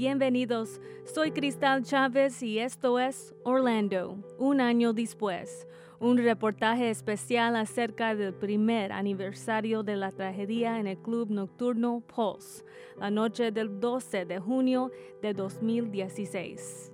[0.00, 8.14] Bienvenidos, soy Cristal Chávez y esto es Orlando, un año después, un reportaje especial acerca
[8.14, 12.64] del primer aniversario de la tragedia en el club nocturno Pulse,
[12.98, 14.90] la noche del 12 de junio
[15.20, 16.92] de 2016.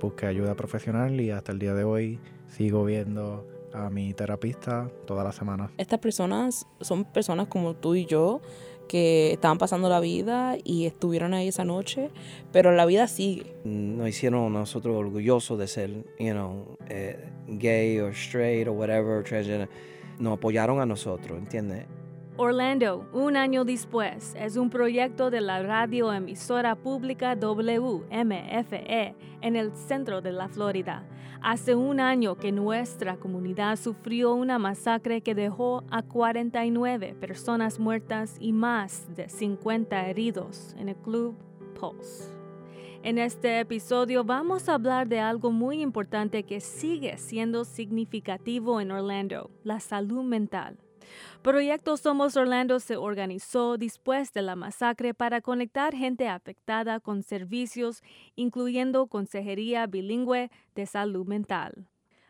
[0.00, 5.24] Busqué ayuda profesional y hasta el día de hoy sigo viendo a mi terapista todas
[5.24, 5.72] las semanas.
[5.76, 8.40] Estas personas son personas como tú y yo
[8.88, 12.10] que estaban pasando la vida y estuvieron ahí esa noche,
[12.52, 13.54] pero la vida sigue.
[13.64, 19.68] Nos hicieron nosotros orgullosos de ser, you know, eh, gay o straight o whatever, transgender.
[20.18, 21.86] Nos apoyaron a nosotros, ¿entiendes?
[22.36, 30.20] Orlando, un año después, es un proyecto de la radioemisora pública WMFE en el centro
[30.20, 31.04] de la Florida.
[31.46, 38.38] Hace un año que nuestra comunidad sufrió una masacre que dejó a 49 personas muertas
[38.40, 41.36] y más de 50 heridos en el Club
[41.78, 42.32] Pulse.
[43.02, 48.90] En este episodio vamos a hablar de algo muy importante que sigue siendo significativo en
[48.90, 50.78] Orlando, la salud mental.
[51.42, 58.02] Proyecto Somos Orlando se organizó después de la masacre para conectar gente afectada con servicios,
[58.36, 61.86] incluyendo consejería bilingüe de salud mental.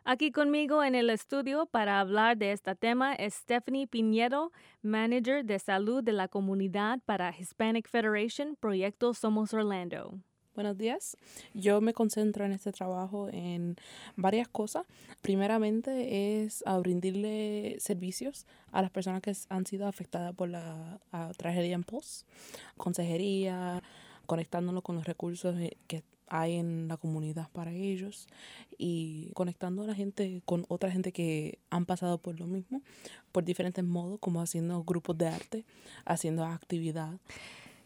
[0.07, 5.59] Aquí conmigo en el estudio para hablar de este tema es Stephanie Piñero, Manager de
[5.59, 10.21] Salud de la Comunidad para Hispanic Federation, Proyecto Somos Orlando.
[10.55, 11.17] Buenos días.
[11.53, 13.75] Yo me concentro en este trabajo en
[14.15, 14.87] varias cosas.
[15.21, 21.01] Primeramente es a brindarle servicios a las personas que han sido afectadas por la
[21.37, 22.25] tragedia en POS,
[22.77, 23.83] consejería,
[24.27, 28.29] conectándolo con los recursos eh, que hay en la comunidad para ellos
[28.79, 32.81] y conectando a la gente con otra gente que han pasado por lo mismo,
[33.33, 35.65] por diferentes modos, como haciendo grupos de arte,
[36.05, 37.19] haciendo actividad.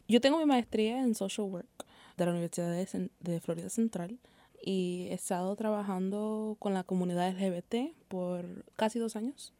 [0.07, 1.88] Yo tengo mi maestría en social work
[2.19, 2.71] de la Universidad
[3.21, 4.19] de, Florida Central
[4.61, 9.55] y he estado trabajando con la comunidad LGBT por casi dos años.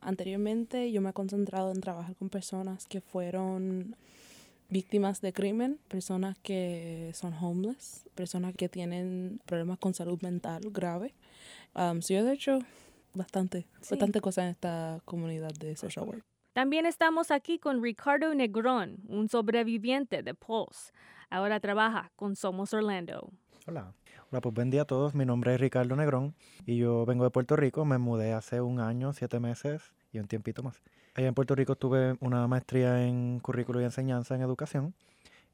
[0.00, 3.96] Anteriormente yo me he concentrado en trabajar con personas que fueron
[4.68, 11.14] víctimas de crimen, personas que son homeless, personas que tienen problemas con salud mental grave.
[11.74, 12.58] Um, yo he hecho
[13.14, 16.33] bastante, bastante cosas en esta comunidad de social work.
[16.54, 20.92] También estamos aquí con Ricardo Negrón, un sobreviviente de Pulse.
[21.28, 23.32] Ahora trabaja con Somos Orlando.
[23.66, 23.92] Hola.
[24.30, 25.16] Hola, pues buen día a todos.
[25.16, 27.84] Mi nombre es Ricardo Negrón y yo vengo de Puerto Rico.
[27.84, 29.82] Me mudé hace un año, siete meses
[30.12, 30.80] y un tiempito más.
[31.16, 34.94] Allá en Puerto Rico tuve una maestría en currículo y enseñanza en educación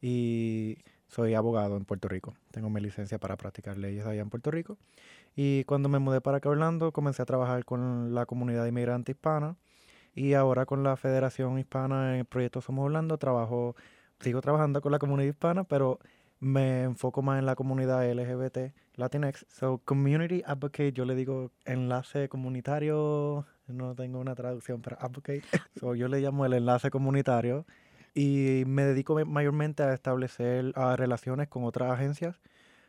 [0.02, 0.76] y
[1.08, 2.34] soy abogado en Puerto Rico.
[2.50, 4.76] Tengo mi licencia para practicar leyes allá en Puerto Rico.
[5.34, 9.56] Y cuando me mudé para acá Orlando, comencé a trabajar con la comunidad inmigrante hispana
[10.20, 13.74] y ahora con la Federación Hispana en el proyecto Somos Orlando trabajo
[14.20, 15.98] sigo trabajando con la comunidad hispana, pero
[16.40, 19.46] me enfoco más en la comunidad LGBT, Latinx.
[19.48, 25.42] So, community advocate, yo le digo enlace comunitario, no tengo una traducción para advocate.
[25.80, 27.64] So, yo le llamo el enlace comunitario
[28.12, 32.38] y me dedico mayormente a establecer relaciones con otras agencias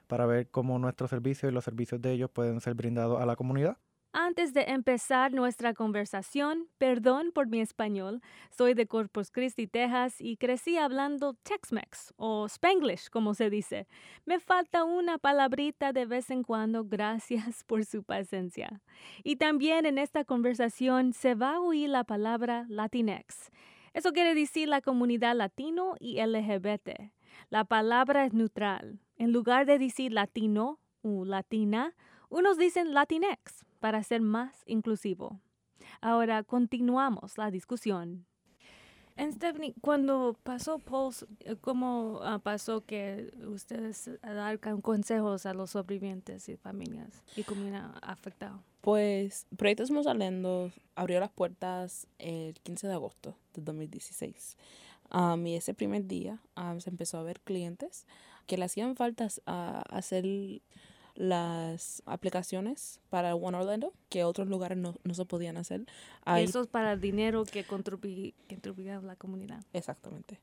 [0.08, 3.38] para ver cómo nuestros servicios y los servicios de ellos pueden ser brindados a la
[3.38, 3.78] comunidad.
[4.13, 10.35] Antes de empezar nuestra conversación, perdón por mi español, soy de Corpus Christi, Texas y
[10.35, 13.88] crecí hablando Tex-Mex o Spanglish, como se dice.
[14.25, 18.81] Me falta una palabrita de vez en cuando, gracias por su paciencia.
[19.23, 23.50] Y también en esta conversación se va a oír la palabra Latinx.
[23.94, 27.13] Eso quiere decir la comunidad latino y LGBT.
[27.50, 29.00] La palabra es neutral.
[29.16, 31.95] En lugar de decir latino o latina,
[32.27, 35.42] unos dicen Latinx para ser más inclusivo.
[36.00, 38.25] Ahora continuamos la discusión.
[39.18, 45.72] En Stephanie, cuando pasó Pulse, eh, ¿cómo ah, pasó que ustedes dar consejos a los
[45.72, 48.63] sobrevivientes y familias y comunidad afectada?
[48.80, 54.57] Pues Proyectos Mozalendo abrió las puertas el 15 de agosto de 2016.
[55.45, 56.39] y ese primer día
[56.80, 58.06] se empezó a ver clientes
[58.48, 60.25] que le hacían falta a hacer
[61.21, 65.85] las aplicaciones para One Orlando que otros lugares no, se podían hacer.
[66.25, 69.63] eso es para el dinero que contribuía a la comunidad.
[69.71, 70.39] Exactamente.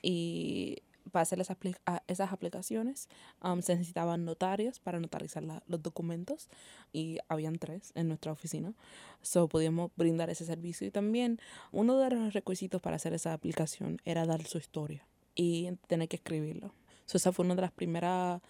[0.00, 0.78] Y
[1.12, 1.58] para hacer esas,
[2.06, 3.10] esas aplicaciones
[3.42, 6.48] um, se necesitaban notarios para notarizar los documentos
[6.90, 8.72] y habían tres en nuestra oficina.
[9.20, 11.38] So podíamos brindar ese servicio y también
[11.70, 16.16] uno de los requisitos para hacer esa aplicación era dar su historia y tener que
[16.16, 16.72] escribirlo.
[17.04, 18.40] So esa fue una de las primeras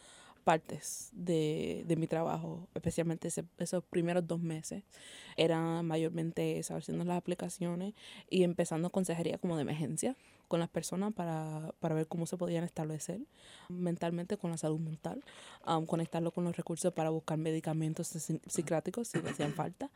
[0.45, 4.83] partes de, de mi trabajo, especialmente esos primeros dos meses,
[5.37, 7.95] eran mayormente haciendo las aplicaciones
[8.31, 10.15] y empezando consejería como de emergencia,
[10.49, 13.21] con las personas para, para ver cómo se podían establecer
[13.69, 15.25] mentalmente con la salud mental,
[15.87, 18.09] conectarlo con los recursos para buscar medicamentos
[18.47, 19.91] psiquiátricos si hacían falta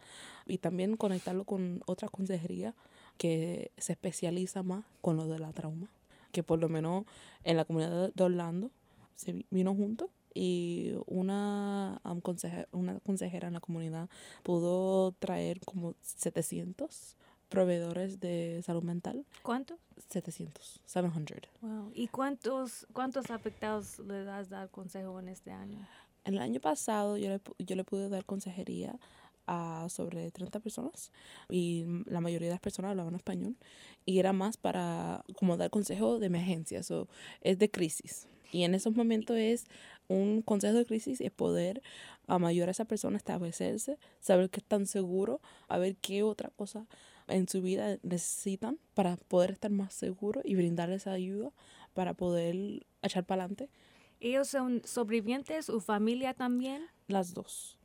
[0.46, 2.74] y también conectarlo con otra consejería
[3.18, 5.88] que se especializa más con lo de la trauma,
[6.32, 7.04] que por lo menos
[7.44, 8.70] en la comunidad de Orlando
[9.16, 14.08] se vino juntos y una, um, consejera, una consejera en la comunidad
[14.42, 17.16] pudo traer como 700
[17.48, 19.24] proveedores de salud mental.
[19.42, 19.78] ¿Cuántos?
[20.08, 21.50] 700, 700.
[21.60, 21.90] Wow.
[21.94, 25.78] ¿Y cuántos, cuántos afectados le das dar consejo en este año?
[26.24, 28.98] En el año pasado yo le, yo le pude dar consejería
[29.46, 31.10] a sobre 30 personas
[31.48, 33.56] y la mayoría de las personas hablaban español
[34.04, 37.08] y era más para como dar consejo de emergencia, o
[37.40, 38.28] es de crisis.
[38.52, 39.66] Y en esos momentos es
[40.08, 41.82] un consejo de crisis es poder
[42.26, 46.86] a mayor a esa persona establecerse, saber que están seguros, a ver qué otra cosa
[47.28, 51.52] en su vida necesitan para poder estar más seguros y brindarles ayuda
[51.94, 53.68] para poder echar para adelante.
[54.20, 56.86] ¿Ellos son sobrevivientes o familia también?
[57.06, 57.78] Las dos.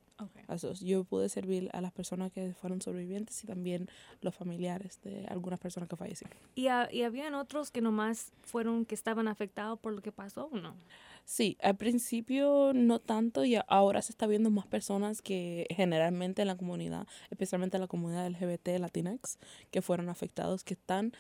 [0.82, 3.90] Yo pude servir a las personas que fueron sobrevivientes y también
[4.22, 6.38] los familiares de algunas personas que fallecieron.
[6.56, 10.58] ¿Y, ¿Y habían otros que nomás fueron, que estaban afectados por lo que pasó o
[10.58, 10.76] no?
[11.26, 16.50] Sí, al principio no tanto y ahora se está viendo más personas que generalmente en
[16.50, 19.40] la comunidad, especialmente en la comunidad LGBT, Latinx,
[19.72, 21.14] que fueron afectados, que están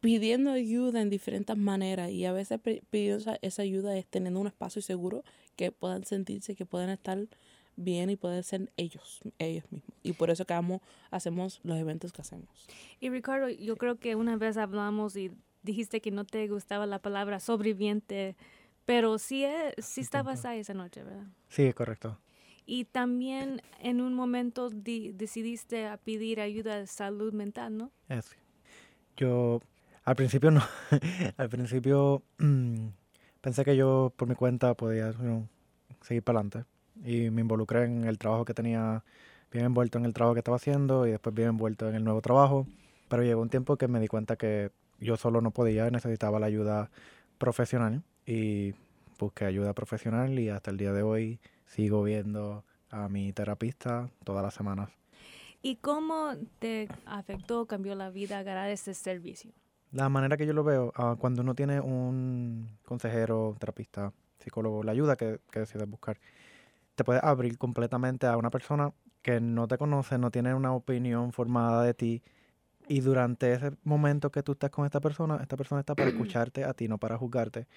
[0.00, 2.60] pidiendo ayuda en diferentes maneras y a veces
[2.90, 5.24] pidiendo esa, ayuda es teniendo un espacio seguro
[5.56, 7.18] que puedan sentirse, que puedan estar
[7.76, 9.94] bien y puedan ser ellos, ellos mismos.
[10.02, 10.54] Y por eso que
[11.10, 12.48] hacemos los eventos que hacemos.
[13.00, 15.32] Y Ricardo, yo creo que una vez hablamos y
[15.62, 18.36] dijiste que no te gustaba la palabra sobreviviente
[18.86, 21.26] pero sí, eh, sí estabas ahí esa noche, ¿verdad?
[21.48, 22.18] Sí, correcto.
[22.66, 27.90] Y también en un momento decidiste a pedir ayuda de salud mental, ¿no?
[28.08, 28.36] Sí.
[29.16, 29.60] Yo
[30.04, 30.62] al principio no,
[31.36, 32.88] al principio mm,
[33.40, 35.12] pensé que yo por mi cuenta podía
[36.00, 36.64] seguir para adelante
[37.04, 39.04] y me involucré en el trabajo que tenía,
[39.50, 42.20] bien envuelto en el trabajo que estaba haciendo y después bien envuelto en el nuevo
[42.20, 42.66] trabajo,
[43.08, 46.46] pero llegó un tiempo que me di cuenta que yo solo no podía, necesitaba la
[46.46, 46.90] ayuda
[47.38, 48.74] profesional y
[49.18, 54.42] busqué ayuda profesional y hasta el día de hoy sigo viendo a mi terapista todas
[54.42, 54.88] las semanas.
[55.62, 59.50] ¿Y cómo te afectó, cambió la vida ganar este servicio?
[59.90, 64.92] La manera que yo lo veo, ah, cuando uno tiene un consejero, terapista, psicólogo, la
[64.92, 66.18] ayuda que, que decides buscar,
[66.94, 68.92] te puede abrir completamente a una persona
[69.22, 72.22] que no te conoce, no tiene una opinión formada de ti,
[72.90, 76.64] y durante ese momento que tú estás con esta persona, esta persona está para escucharte
[76.64, 77.68] a ti, no para juzgarte.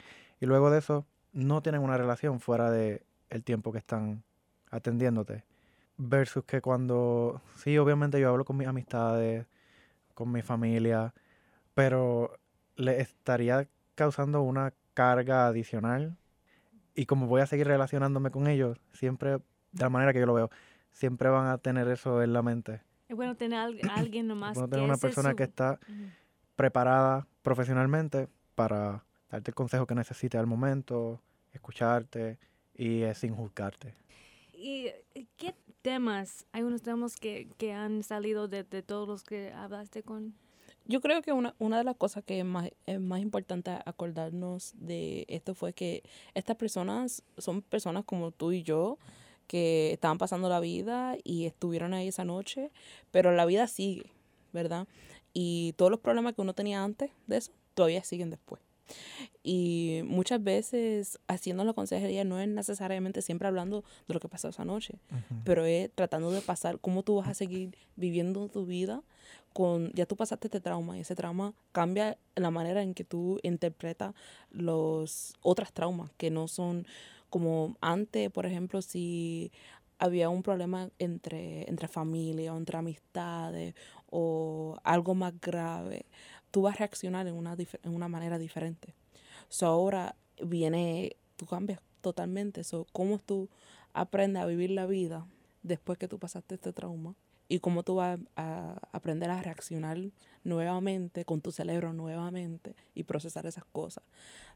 [0.41, 4.23] Y luego de eso, no tienen una relación fuera de el tiempo que están
[4.71, 5.43] atendiéndote.
[5.97, 9.45] Versus que cuando, sí, obviamente yo hablo con mis amistades,
[10.15, 11.13] con mi familia,
[11.75, 12.39] pero
[12.75, 16.17] le estaría causando una carga adicional.
[16.95, 19.43] Y como voy a seguir relacionándome con ellos, siempre, de
[19.73, 20.49] la manera que yo lo veo,
[20.91, 22.81] siempre van a tener eso en la mente.
[23.13, 24.57] Es bueno tener a alguien nomás.
[24.57, 25.79] Es tener una persona que está
[26.55, 31.21] preparada profesionalmente para darte el consejo que necesites al momento,
[31.51, 32.39] escucharte
[32.73, 33.93] y sin juzgarte.
[34.51, 34.89] ¿Y
[35.37, 35.53] qué
[35.83, 36.47] temas?
[36.53, 40.33] Hay unos temas que, que han salido de, de, todos los que hablaste con.
[40.85, 44.73] Yo creo que una, una de las cosas que es más, es más importante acordarnos
[44.75, 46.01] de esto fue que
[46.33, 48.97] estas personas son personas como tú y yo,
[49.47, 52.71] que estaban pasando la vida y estuvieron ahí esa noche,
[53.11, 54.11] pero la vida sigue,
[54.51, 54.87] ¿verdad?
[55.33, 58.61] Y todos los problemas que uno tenía antes de eso todavía siguen después.
[59.43, 64.49] Y muchas veces haciendo la consejería no es necesariamente siempre hablando de lo que pasó
[64.49, 64.99] esa noche,
[65.43, 69.01] pero es tratando de pasar cómo tú vas a seguir viviendo tu vida
[69.53, 73.39] con, ya tú pasaste este trauma y ese trauma cambia la manera en que tú
[73.43, 74.13] interpretas
[74.51, 76.87] los otros traumas que no son
[77.33, 79.51] como antes, por ejemplo, si
[79.97, 83.73] había un problema entre, entre familia o entre amistades
[84.05, 86.05] o algo más grave,
[86.51, 88.93] tú vas a reaccionar en una, en una manera diferente.
[89.49, 92.63] So ahora viene, tú cambias totalmente.
[92.63, 93.49] So, ¿Cómo tú
[93.93, 95.25] aprendes a vivir la vida
[95.63, 97.15] después que tú pasaste este trauma?
[97.53, 99.99] Y cómo tú vas a aprender a reaccionar
[100.43, 104.03] nuevamente con tu cerebro nuevamente y procesar esas cosas.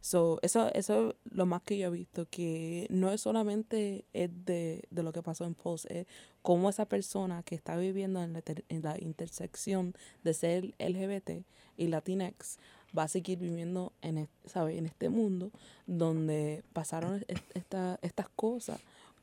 [0.01, 4.31] So, eso, eso es lo más que yo he visto, que no es solamente es
[4.45, 6.07] de, de lo que pasó en Post, es
[6.41, 8.33] cómo esa persona que está viviendo en
[8.81, 11.45] la, intersección de ser LGBT
[11.77, 12.57] y Latinx
[12.97, 15.51] va a seguir viviendo en, en este mundo
[15.85, 17.23] donde pasaron
[17.53, 18.79] esta, estas cosas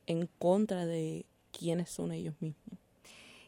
[0.06, 2.83] en contra de quiénes son ellos mismos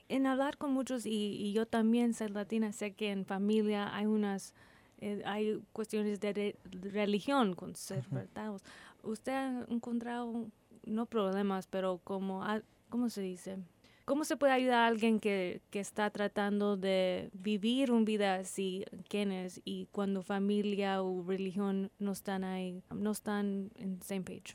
[0.09, 4.55] en hablar con muchos, y, yo también soy latina, sé que en familia hay unas
[4.99, 6.57] eh, hay cuestiones de, re-
[6.91, 8.63] religión conservados.
[9.03, 10.47] ¿Usted ha encontrado,
[10.85, 13.59] no problemas, pero como, a- ¿cómo se dice?
[14.07, 18.85] ¿Cómo se puede ayudar a alguien que, que está tratando de vivir una vida así,
[19.09, 24.55] quienes, y cuando familia o religión no están ahí, no están en same page?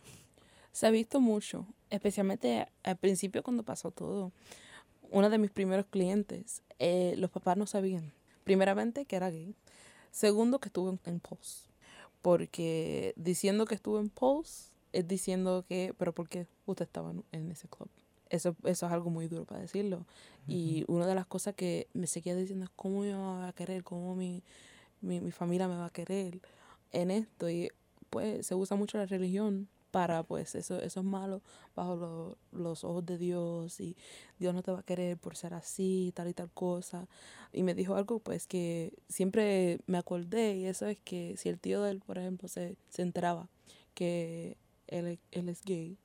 [0.71, 4.31] Se ha visto mucho, especialmente al principio cuando pasó todo.
[5.11, 8.13] Uno de mis primeros clientes, eh, los papás no sabían.
[8.43, 9.55] Primeramente que era gay.
[10.09, 11.67] Segundo que estuvo en, Pulse.
[12.21, 17.23] Porque diciendo que estuvo en Pulse es diciendo que, pero ¿por qué usted estaba en,
[17.31, 17.89] en ese club?
[18.29, 20.05] Eso, eso es algo muy duro para decirlo.
[20.47, 23.83] Y una de las cosas que me seguía diciendo es cómo me va a querer,
[23.83, 24.41] cómo mi,
[25.01, 26.39] mi, mi familia me va a querer
[26.93, 27.49] en esto.
[27.49, 27.69] Y
[28.09, 31.41] pues se usa mucho la religión para pues eso, eso es malo
[31.75, 33.95] bajo lo- los ojos de Dios y
[34.39, 37.07] Dios no te va a querer por ser así, tal y tal cosa.
[37.53, 41.59] Y me dijo algo pues que siempre me acordé y eso es que si el
[41.59, 43.49] tío de él, por ejemplo, se, se enteraba
[43.93, 44.57] que
[44.87, 45.97] él, él es gay,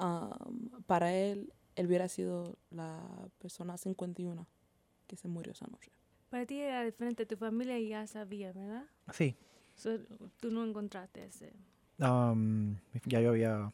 [0.00, 3.02] um, para él, él hubiera sido la
[3.40, 4.46] persona 51
[5.06, 5.90] que se murió esa noche.
[6.30, 8.84] Para ti era diferente, tu familia ya sabía, ¿verdad?
[9.12, 9.36] Sí,
[9.76, 9.98] So,
[10.40, 11.52] tú no encontraste ese.
[11.98, 13.72] Um, ya yo había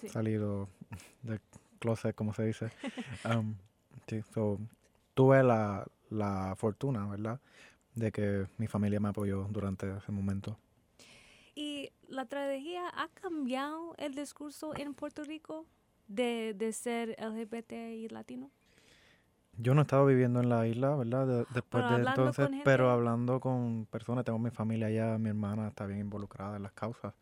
[0.00, 0.08] Sí.
[0.08, 0.68] salido
[1.22, 1.40] del
[1.78, 2.70] closet, como se dice.
[3.24, 3.54] Um,
[4.06, 4.58] sí, so,
[5.14, 7.40] tuve la, la fortuna, ¿verdad?
[7.94, 10.56] De que mi familia me apoyó durante ese momento.
[11.54, 15.66] ¿Y la tragedia ha cambiado el discurso en Puerto Rico
[16.08, 18.50] de, de ser LGBT y latino?
[19.58, 21.26] Yo no he estado viviendo en la isla, ¿verdad?
[21.26, 25.68] De- después Pero de entonces, pero hablando con personas, tengo mi familia allá, mi hermana
[25.68, 27.12] está bien involucrada en las causas.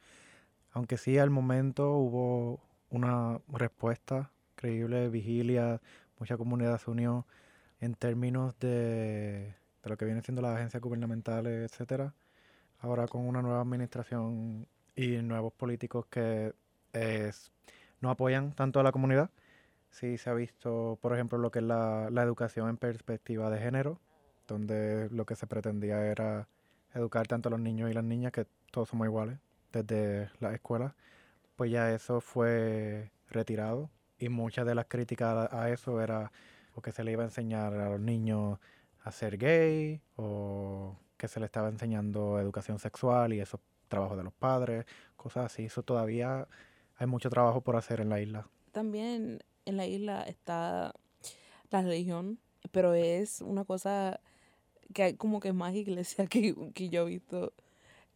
[0.78, 5.80] Aunque sí, al momento hubo una respuesta creíble, vigilia,
[6.20, 7.26] mucha comunidad se unió
[7.80, 12.14] en términos de, lo que viene siendo las agencias gubernamentales, etcétera.
[12.78, 16.54] Ahora con una nueva administración y nuevos políticos que
[18.00, 19.30] no apoyan tanto a la comunidad.
[19.90, 23.58] Sí se ha visto, por ejemplo, lo que es la, la educación en perspectiva de
[23.58, 23.98] género,
[24.46, 26.46] donde lo que se pretendía era
[26.94, 29.40] educar tanto a los niños y las niñas, que todos somos iguales,
[29.72, 30.94] desde las escuelas,
[31.56, 36.32] pues ya eso fue retirado y muchas de las críticas a, eso era
[36.74, 38.58] o que se le iba a enseñar a los niños
[39.02, 44.16] a ser gay o que se le estaba enseñando educación sexual y eso es trabajo
[44.16, 45.64] de los padres, cosas así.
[45.64, 46.46] Eso todavía
[46.96, 48.48] hay mucho trabajo por hacer en la isla.
[48.72, 50.94] También en la isla está
[51.70, 52.38] la religión,
[52.70, 54.20] pero es una cosa
[54.94, 57.52] que hay como que más iglesia que, que yo he visto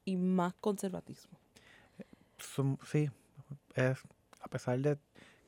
[0.04, 1.41] y más conservatismo.
[2.84, 3.10] Sí,
[3.74, 3.98] es
[4.40, 4.98] a pesar de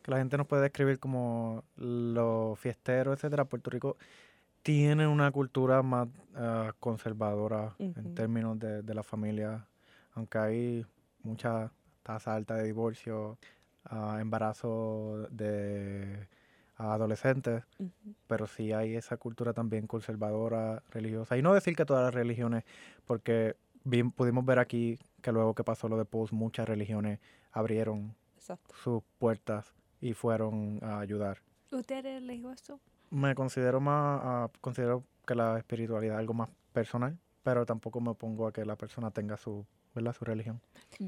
[0.02, 3.96] que la gente nos puede describir como los fiesteros, etcétera, Puerto Rico
[4.62, 9.66] tiene una cultura más ah, conservadora en términos de, de la familia,
[10.14, 10.86] aunque hay
[11.22, 11.70] mucha
[12.02, 13.38] tasa alta de divorcio,
[13.84, 16.28] ah, embarazo de
[16.76, 17.64] adolescentes,
[18.26, 21.36] pero sí hay esa cultura también conservadora, religiosa.
[21.36, 22.64] Y no decir que todas las religiones,
[23.06, 23.56] porque
[24.14, 27.18] pudimos ver aquí que luego que pasó lo de Post, muchas religiones
[27.52, 28.74] abrieron Exacto.
[28.82, 31.38] sus puertas y fueron a ayudar.
[31.70, 32.78] ¿Usted eligió esto?
[33.10, 38.10] Me considero más, ah, considero que la espiritualidad es algo más personal, pero tampoco me
[38.10, 39.64] opongo a que la persona tenga su,
[39.94, 40.14] ¿verdad?
[40.14, 40.60] su religión.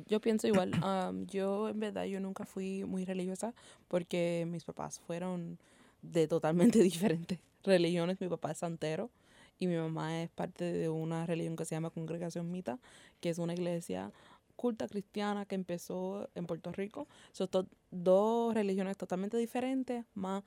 [0.06, 0.73] Yo pienso igual.
[0.83, 3.54] am, yo, en verdad, yo nunca fui muy religiosa
[3.88, 5.59] porque mis papás fueron
[6.02, 8.21] de totalmente diferentes religiones.
[8.21, 9.11] Mi papá es santero
[9.58, 12.78] y mi mamá es parte de una religión que se llama Congregación Mita,
[13.20, 14.12] que es una iglesia
[14.56, 17.08] culta cristiana que empezó en Puerto Rico.
[17.32, 17.48] Son
[17.90, 20.44] dos religiones totalmente diferentes, más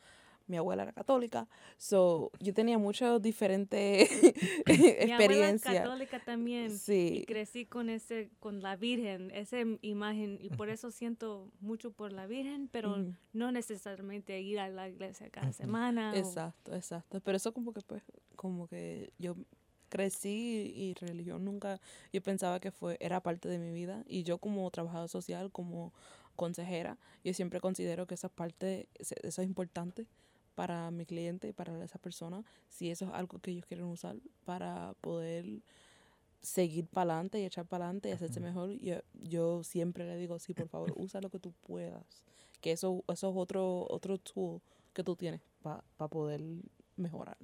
[0.50, 1.48] mi abuela era católica.
[1.78, 4.10] So, yo tenía muchas diferentes
[4.68, 5.76] Mi abuela experiencias.
[5.78, 6.72] católica también.
[6.74, 11.92] Y Sí, crecí con ese, con la Virgen, esa imagen, y por eso siento mucho
[11.92, 12.98] por la Virgen, pero
[13.32, 16.12] no necesariamente ir a la iglesia cada semana.
[16.14, 17.22] o- Exacto, exacto.
[17.22, 18.04] Pero eso como que pues,
[18.36, 19.36] como que yo
[19.90, 21.80] crecí y religión nunca,
[22.14, 24.04] yo pensaba que fue, era parte de mi vida.
[24.08, 25.94] Y yo como trabajadora social, como
[26.36, 30.08] consejera, yo siempre considero que esa parte, eso es importante
[30.60, 34.18] para mi cliente y para esa persona, si eso es algo que ellos quieren usar
[34.44, 35.46] para poder
[36.42, 38.72] seguir para adelante y echar para adelante y hacerse mejor.
[38.82, 42.04] Yo, yo siempre le digo, sí, por favor, usa lo que tú puedas.
[42.60, 44.60] Que eso, eso es otro, otro tool
[44.92, 46.42] que tú tienes para poder
[46.98, 47.38] mejorar.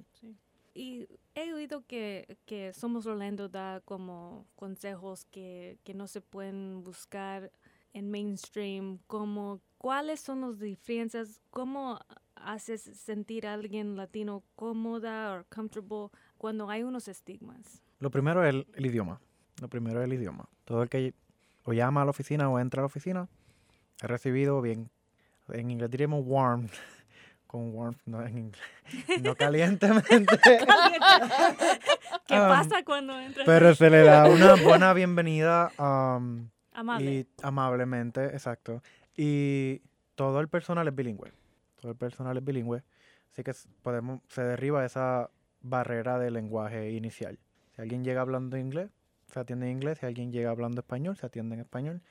[0.74, 6.84] Y he oído que, que Somos Orlando da como consejos que, que no se pueden
[6.84, 7.50] buscar
[7.94, 11.98] en mainstream, como cuáles son las diferencias, cómo
[12.36, 17.82] haces sentir a alguien latino cómoda o comfortable cuando hay unos estigmas.
[17.98, 19.20] Lo primero es el, el idioma.
[19.60, 20.48] Lo primero es el idioma.
[20.64, 21.14] Todo el que
[21.64, 23.28] o llama a la oficina o entra a la oficina,
[24.02, 24.88] he recibido bien,
[25.48, 26.68] en inglés diríamos warm,
[27.46, 28.62] con warm, no en inglés,
[29.22, 30.38] no calientemente.
[32.26, 33.46] ¿Qué Um, pasa cuando entras?
[33.46, 37.10] Pero se le da una buena bienvenida um, Amable.
[37.12, 38.82] y amablemente, exacto.
[39.16, 39.80] Y
[40.16, 41.32] todo el personal es bilingüe.
[41.86, 42.82] Todo el personal es bilingüe.
[43.30, 43.52] Así que
[43.82, 45.30] podemos, se derriba esa
[45.62, 47.38] barrera de lenguaje inicial.
[47.76, 48.90] Si alguien llega hablando inglés,
[49.28, 49.98] se atiende en inglés.
[49.98, 52.02] Si alguien llega hablando español, se atiende en español.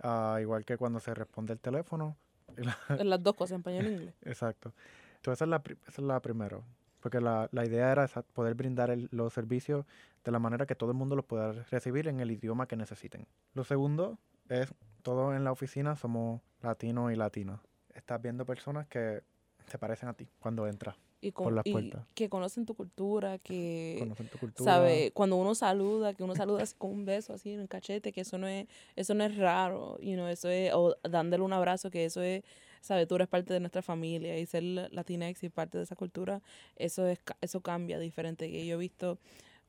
[0.00, 2.16] Ah, igual que cuando se responde el teléfono.
[3.04, 4.14] Las dos cosas, en español e inglés.
[4.22, 4.72] Exacto.
[5.16, 6.60] Entonces esa es la, esa es la primera.
[7.00, 9.84] Porque la, la idea era poder brindar el- los servicios
[10.24, 13.26] de la manera que todo el mundo los pueda recibir en el idioma que necesiten.
[13.52, 14.18] Lo segundo
[14.48, 17.60] es, todos en la oficina somos latinos y latinas.
[17.98, 19.22] Estás viendo personas que
[19.66, 23.96] se parecen a ti cuando entras, Y, Por las y que conocen tu cultura, que
[23.98, 24.64] conocen tu cultura.
[24.70, 28.12] sabe cuando uno saluda, que uno saluda así con un beso así en el cachete,
[28.12, 31.52] que eso no es eso no es raro, you know, eso es o dándole un
[31.52, 32.44] abrazo, que eso es
[32.80, 35.96] sabe, tú eres parte de nuestra familia y ser la- latinex y parte de esa
[35.96, 36.40] cultura,
[36.76, 38.48] eso es eso cambia diferente.
[38.48, 39.18] Que yo he visto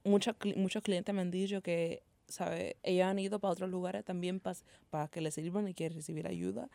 [0.04, 4.40] muchos muchos clientes me han dicho que sabe, ellos han ido para otros lugares también
[4.40, 6.70] para que les sirvan y quieren recibir ayuda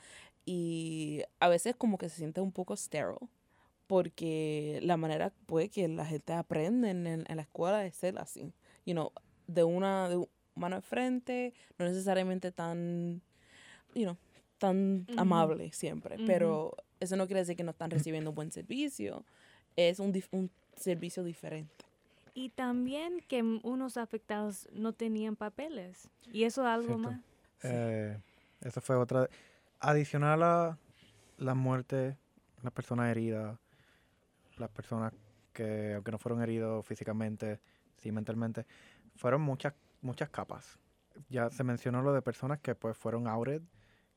[0.46, 3.18] y a veces como que se siente un poco sterile
[3.86, 8.52] porque la manera pues que la gente aprende en, en- la escuela es ser así,
[8.86, 9.12] you know,
[9.46, 13.20] de una de mano de frente, no necesariamente tan,
[13.94, 14.16] you know,
[14.58, 15.20] tan Ujú.
[15.20, 16.24] amable siempre, Ujú.
[16.26, 19.24] pero eso no quiere decir que no están recibiendo un buen servicio,
[19.76, 21.84] es un, un servicio diferente.
[22.36, 26.08] Y también que unos afectados no tenían papeles.
[26.32, 27.10] Y eso es algo Cierto.
[27.10, 27.20] más.
[27.62, 28.18] Eh,
[28.62, 29.28] eso fue otra.
[29.86, 30.78] Adicional a
[31.36, 32.16] la muerte,
[32.62, 33.58] las personas heridas,
[34.56, 35.12] las personas
[35.52, 37.60] que, aunque no fueron heridos físicamente,
[37.98, 38.64] sí mentalmente,
[39.14, 40.78] fueron muchas, muchas capas.
[41.28, 43.60] Ya se mencionó lo de personas que pues fueron outed,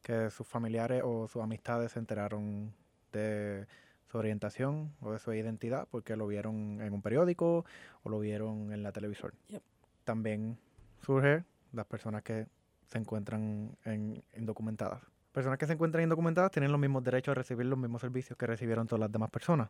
[0.02, 2.74] que sus familiares o sus amistades se enteraron
[3.12, 3.68] de
[4.06, 7.66] su orientación o de su identidad porque lo vieron en un periódico
[8.04, 9.34] o lo vieron en la televisor.
[9.50, 9.64] Yep.
[10.06, 10.58] También
[11.02, 12.48] surge las personas que
[12.86, 15.02] se encuentran en, indocumentadas.
[15.38, 18.48] Personas que se encuentran indocumentadas tienen los mismos derechos a recibir los mismos servicios que
[18.48, 19.70] recibieron todas las demás personas.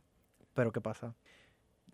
[0.53, 1.13] Pero ¿qué pasa?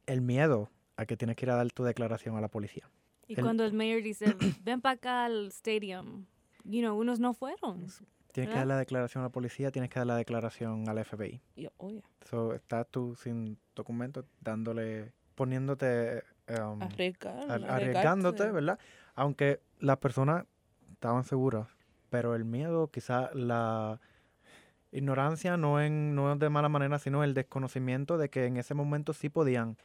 [0.05, 2.87] El miedo a que tienes que ir a dar tu declaración a la policía.
[3.27, 6.27] Y El- cuando el mayor dice, ven para acá al stadium,
[6.65, 7.87] you know, unos no fueron.
[7.87, 8.55] Tienes que ¿Verdad?
[8.57, 11.41] dar la declaración a la policía, tienes que dar la declaración al FBI.
[11.55, 18.77] Y yo, oye, So, estás tú sin documentos dándole, poniéndote, um, arriesgar, ar- arriesgándote, ¿verdad?
[19.15, 20.45] Aunque las personas
[20.91, 21.67] estaban seguras,
[22.13, 23.99] pero el miedo, quizá la
[24.91, 29.13] ignorancia, no, en, no de mala manera, sino el desconocimiento de que en ese momento
[29.13, 29.77] sí podían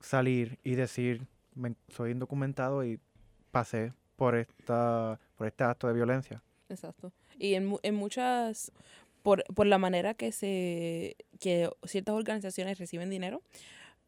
[0.00, 2.98] salir y decir, "Me- soy indocumentado y
[3.50, 6.42] pasé por, esta, por este acto de violencia.
[6.70, 7.12] Exacto.
[7.38, 8.72] Y en, en muchas,
[9.22, 13.42] por, por la manera que se que ciertas organizaciones reciben dinero,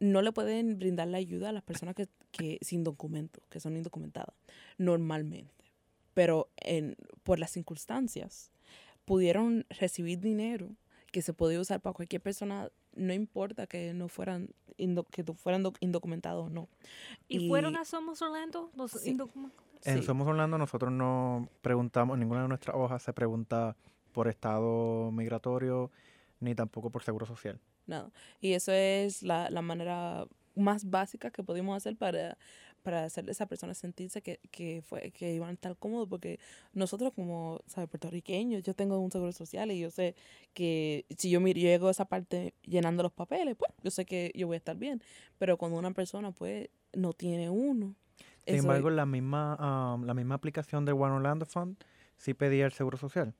[0.01, 3.77] no le pueden brindar la ayuda a las personas que, que sin documentos, que son
[3.77, 4.35] indocumentadas,
[4.79, 5.53] normalmente.
[6.15, 8.51] Pero en, por las circunstancias,
[9.05, 10.69] pudieron recibir dinero
[11.11, 14.49] que se podía usar para cualquier persona, no importa que no fueran
[14.79, 16.69] indo- que fueran doc- indocumentados o no.
[17.29, 19.11] ¿Y, Y- fueron a Somos Orlando los Sí.
[19.11, 19.63] indocumentados?
[19.85, 20.03] En Sí.
[20.05, 23.77] Somos Orlando nosotros no preguntamos, ninguna de nuestras hojas se pregunta
[24.13, 25.91] por estado migratorio
[26.41, 27.61] ni tampoco por seguro social.
[27.87, 28.11] Nada.
[28.41, 32.39] Y eso es la, la manera más básica que pudimos hacer para,
[32.83, 36.39] para hacer a esa persona sentirse que, que, fue, que iban a estar cómodos, porque
[36.75, 37.89] nosotros como ¿sabes?
[37.89, 40.15] puertorriqueños, yo tengo un seguro social y yo sé
[40.55, 44.33] que si yo mir- llego a esa parte llenando los papeles, pues yo sé que
[44.35, 45.03] yo voy a estar bien.
[45.39, 47.95] Pero cuando una persona pues no tiene uno,
[48.45, 51.77] Sin embargo, la misma, ah, la misma aplicación del One Orlando Fund
[52.17, 53.35] sí pedía el seguro social.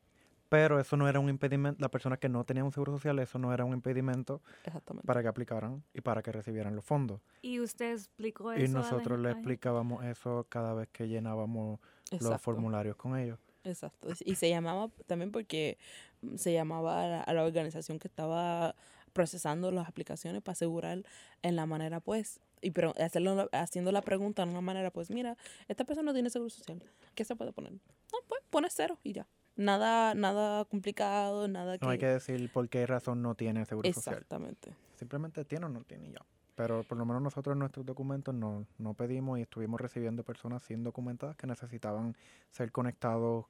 [0.53, 3.39] Pero eso no era un impedimento, las personas que no tenían un seguro social, eso
[3.39, 5.07] no era un impedimento exactamente.
[5.07, 7.23] para que aplicaran y para que recibieran los fondos.
[7.41, 8.63] Y usted explicó eso.
[8.63, 11.81] Y nosotros le explicábamos eso cada vez que llenábamos
[12.21, 13.39] los formularios con ellos.
[13.65, 14.09] Exacto.
[14.27, 15.79] Y se llamaba también porque
[16.21, 18.75] mm, se llamaba a la, a la organización que estaba
[19.15, 21.03] procesando las aplicaciones para asegurar
[21.41, 25.39] en la manera, pues, y pero hacerlo, haciendo la pregunta en una manera, pues, mira,
[25.69, 26.83] esta persona no tiene seguro social,
[27.15, 27.73] ¿qué se puede poner?
[27.73, 29.27] No, pues, pone cero y ya.
[29.57, 31.85] Nada, nada complicado, nada que...
[31.85, 34.15] No hay que decir por qué razón no tiene seguro social.
[34.15, 34.75] Exactamente.
[34.95, 36.25] Simplemente tiene o no tiene ya.
[36.55, 40.63] Pero por lo menos nosotros en nuestros documentos no, no pedimos y estuvimos recibiendo personas
[40.63, 42.17] sin documentadas que necesitaban
[42.51, 43.47] ser conectados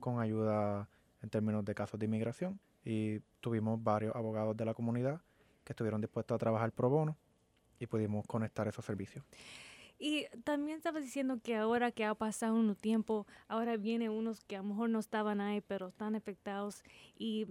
[0.00, 0.88] con ayuda
[1.22, 2.60] en términos de casos de inmigración.
[2.84, 5.20] Y tuvimos varios abogados de la comunidad
[5.64, 7.16] que estuvieron dispuestos a trabajar pro bono
[7.78, 9.24] y pudimos conectar esos servicios.
[10.02, 14.56] Y también estaba diciendo que ahora que ha pasado un tiempo, ahora vienen unos que
[14.56, 16.82] a lo mejor no estaban ahí, pero están afectados.
[17.16, 17.46] Y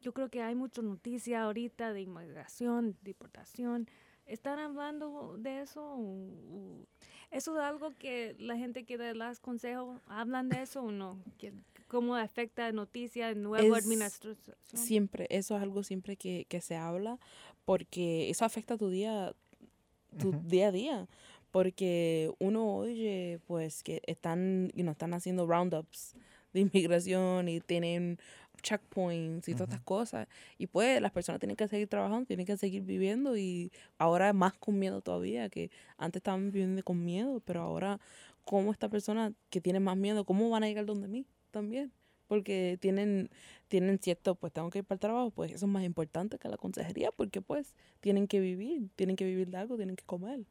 [0.00, 3.88] yo creo que hay mucha noticia ahorita de inmigración, deportación.
[4.24, 5.98] ¿Están hablando de eso?
[7.32, 11.18] ¿Eso es algo que la gente que da los consejos hablan de eso o no?
[11.88, 14.36] ¿Cómo afecta noticia, nueva administración?
[14.62, 17.18] Siempre, eso es algo siempre que, que se habla
[17.64, 19.34] porque eso afecta tu día,
[20.20, 21.08] tu día a día
[21.56, 26.14] porque uno oye pues que están, you están haciendo roundups
[26.52, 28.18] de inmigración y tienen
[28.60, 30.28] checkpoints y todas estas cosas.
[30.58, 34.52] Y pues las personas tienen que seguir trabajando, tienen que seguir viviendo y ahora más
[34.52, 38.00] con miedo todavía, que antes estaban viviendo con miedo, pero ahora
[38.44, 41.90] cómo esta persona que tiene más miedo, cómo van a llegar donde mí también.
[42.26, 43.30] Porque tienen,
[43.68, 46.50] tienen cierto, pues tengo que ir para el trabajo, pues eso es más importante que
[46.50, 50.44] la consejería, porque pues tienen que vivir, tienen que vivir de algo, tienen que comer.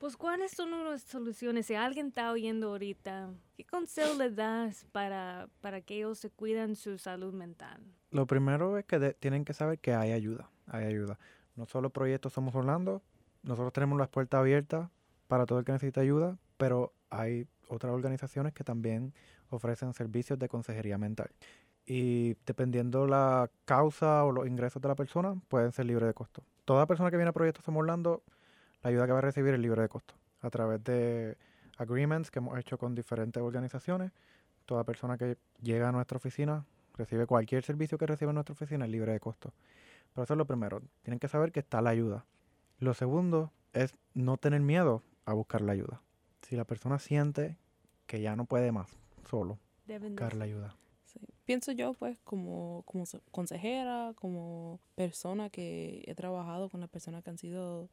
[0.00, 1.66] Pues, ¿cuáles son las soluciones?
[1.66, 6.74] Si alguien está oyendo ahorita, ¿qué consejo le das para, para que ellos se cuiden
[6.74, 7.82] su salud mental?
[8.10, 11.18] Lo primero es que tienen que saber que hay ayuda, hay ayuda.
[11.54, 13.02] No solo Proyectos Somos Orlando,
[13.42, 14.88] nosotros tenemos las puertas abiertas
[15.28, 19.12] para todo el que necesita ayuda, pero hay otras organizaciones que también
[19.50, 21.30] ofrecen servicios de consejería mental.
[21.84, 26.42] Y dependiendo la causa o los ingresos de la persona, pueden ser libres de costo.
[26.64, 28.22] Toda persona que viene a Proyectos Somos Orlando
[28.82, 31.36] la ayuda que va a recibir es libre de costo a través de
[31.76, 34.12] agreements que hemos hecho con diferentes organizaciones.
[34.66, 36.64] Toda persona que llega a nuestra oficina
[36.96, 39.52] recibe cualquier servicio que recibe en nuestra oficina es libre de costo.
[40.14, 40.82] Pero eso es lo primero.
[41.02, 42.24] Tienen que saber que está la ayuda.
[42.78, 46.02] Lo segundo es no tener miedo a buscar la ayuda.
[46.42, 47.56] Si la persona siente
[48.06, 50.76] que ya no puede más solo, buscar la ayuda.
[51.44, 57.30] Pienso yo, pues, como, como consejera, como persona que he trabajado con las personas que
[57.30, 57.88] han sido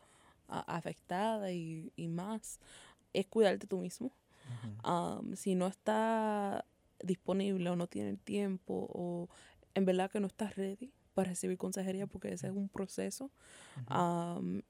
[0.47, 2.59] afectada y, más,
[3.13, 4.11] es cuidarte tú mismo.
[5.35, 6.65] si no está
[7.03, 9.29] disponible o no tiene el tiempo o
[9.75, 13.31] en verdad que no estás ready para recibir consejería porque ese es un proceso,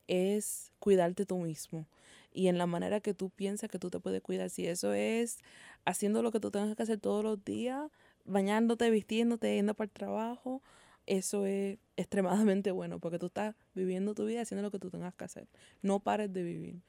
[0.08, 1.88] es cuidarte tú mismo.
[2.32, 5.40] Y en la manera que tú piensas que tú te puedes cuidar, si eso es
[5.86, 7.90] haciendo lo que tú tengas que hacer todos los días,
[8.26, 10.62] bañándote, vistiéndote, yendo para el trabajo,
[11.08, 15.16] eso es extremadamente bueno porque tú estás viviendo tu vida haciendo lo que tú tengas
[15.16, 15.48] que hacer.
[15.82, 16.82] No pares de vivir.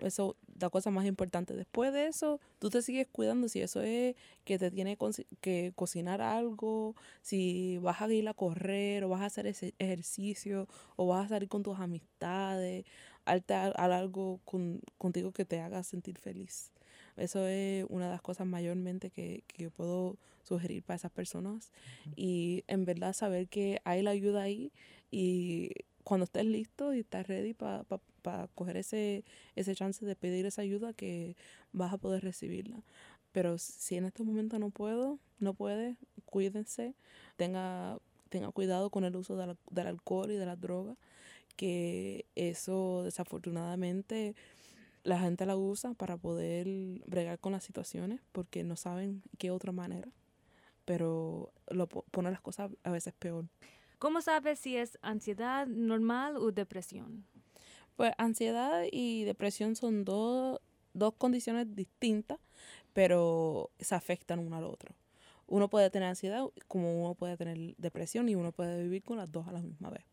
[0.00, 1.54] Eso es la cosa más importante.
[1.54, 3.48] Después de eso, tú te sigues cuidando.
[3.48, 4.98] Si eso es que te tiene
[5.40, 10.68] que cocinar algo, si vas a ir a correr o vas a hacer ese ejercicio
[10.96, 12.84] o vas a salir con tus amistades,
[13.24, 14.40] hazte algo
[14.98, 16.72] contigo que te haga sentir feliz.
[17.16, 21.72] Eso es una de las cosas mayormente que, que yo puedo sugerir para esas personas.
[22.16, 24.72] Y en verdad saber que hay la ayuda ahí
[25.10, 25.70] y
[26.04, 29.24] cuando estés listo y estás ready para pa, coger ese,
[29.56, 31.36] ese chance de pedir esa ayuda que
[31.72, 32.82] vas a poder recibirla.
[33.32, 36.94] Pero si en este momento no puedo, no puede, cuídense,
[37.36, 40.96] tenga, tenga cuidado con el uso del alcohol y de las drogas,
[41.56, 44.34] que eso desafortunadamente
[45.04, 46.66] la gente la usa para poder
[47.06, 50.08] bregar con las situaciones porque no saben qué otra manera,
[50.84, 53.46] pero lo pone las cosas a veces peor.
[53.98, 57.24] ¿Cómo sabes si es ansiedad normal o depresión?
[57.96, 60.60] Pues ansiedad y depresión son dos,
[60.92, 62.38] dos condiciones distintas,
[62.92, 64.94] pero se afectan uno al otro.
[65.46, 69.30] Uno puede tener ansiedad como uno puede tener depresión y uno puede vivir con las
[69.30, 70.04] dos a la misma vez.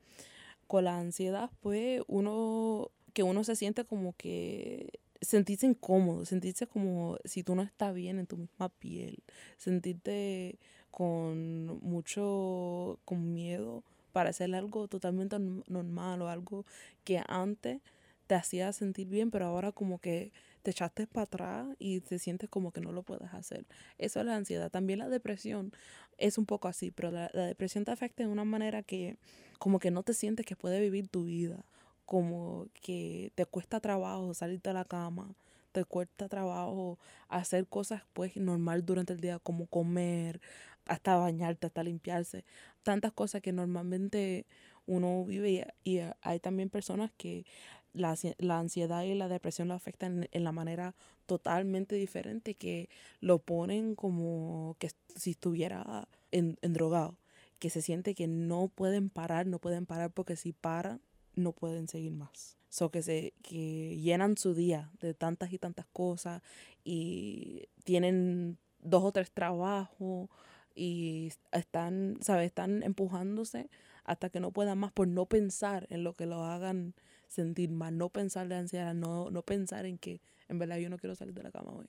[0.67, 7.17] Con la ansiedad, pues uno que uno se siente como que sentirse incómodo, sentirse como
[7.25, 9.23] si tú no estás bien en tu misma piel,
[9.57, 10.57] sentirte
[10.89, 16.65] con mucho, con miedo para hacer algo totalmente normal o algo
[17.03, 17.81] que antes
[18.27, 20.31] te hacía sentir bien, pero ahora como que
[20.63, 23.65] te echaste para atrás y te sientes como que no lo puedes hacer.
[23.97, 24.69] Eso es la ansiedad.
[24.71, 25.73] También la depresión
[26.17, 29.17] es un poco así, pero la, la depresión te afecta de una manera que
[29.60, 31.65] como que no te sientes que puedes vivir tu vida
[32.12, 35.34] como que te cuesta trabajo salirte de la cama,
[35.71, 40.41] te cuesta trabajo hacer cosas pues normal durante el día como comer,
[40.88, 42.43] hasta bañarte, hasta limpiarse,
[42.84, 44.45] tantas cosas que normalmente
[44.88, 47.45] uno vive y, hay también personas que
[47.93, 48.17] la,
[48.60, 50.95] ansiedad y la depresión lo afectan en, la manera
[51.28, 52.89] totalmente diferente, que
[53.21, 57.15] lo ponen como que si estuviera en, en drogado,
[57.60, 61.00] que se siente que no pueden parar, no pueden parar porque si paran
[61.35, 62.57] no pueden seguir más.
[62.69, 66.41] So que se que llenan su día de tantas y tantas cosas
[66.83, 70.29] y tienen dos o tres trabajos
[70.73, 72.47] y están, ¿sabes?
[72.47, 73.69] Están empujándose
[74.03, 76.95] hasta que no puedan más por no pensar en lo que lo hagan
[77.27, 80.97] sentir mal, no pensar de ansiedad, no, no pensar en que en verdad yo no
[80.97, 81.87] quiero salir de la cama hoy.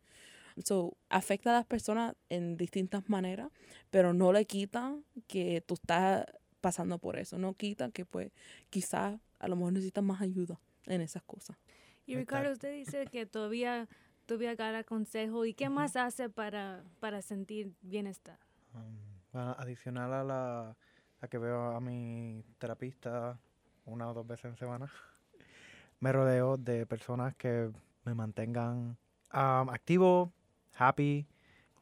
[0.65, 3.51] So, afecta a las personas en distintas maneras,
[3.91, 6.27] pero no le quita que tú estás
[6.61, 8.31] pasando por eso, no quita que pues
[8.71, 11.59] quizás a lo mejor necesitas más ayuda en esas cosas.
[12.07, 13.89] Y Ricardo, usted dice que todavía,
[14.27, 15.45] todavía agarra consejo.
[15.45, 18.39] ¿Y qué más hace para, para sentir bienestar?
[18.75, 18.97] Um,
[19.33, 20.77] bueno, adicional a la
[21.21, 23.39] a que veo a mi terapista
[23.85, 24.91] una o dos veces en semana,
[26.01, 27.71] me rodeo de personas que
[28.05, 28.97] me mantengan
[29.33, 30.33] um, activo,
[30.77, 31.27] happy,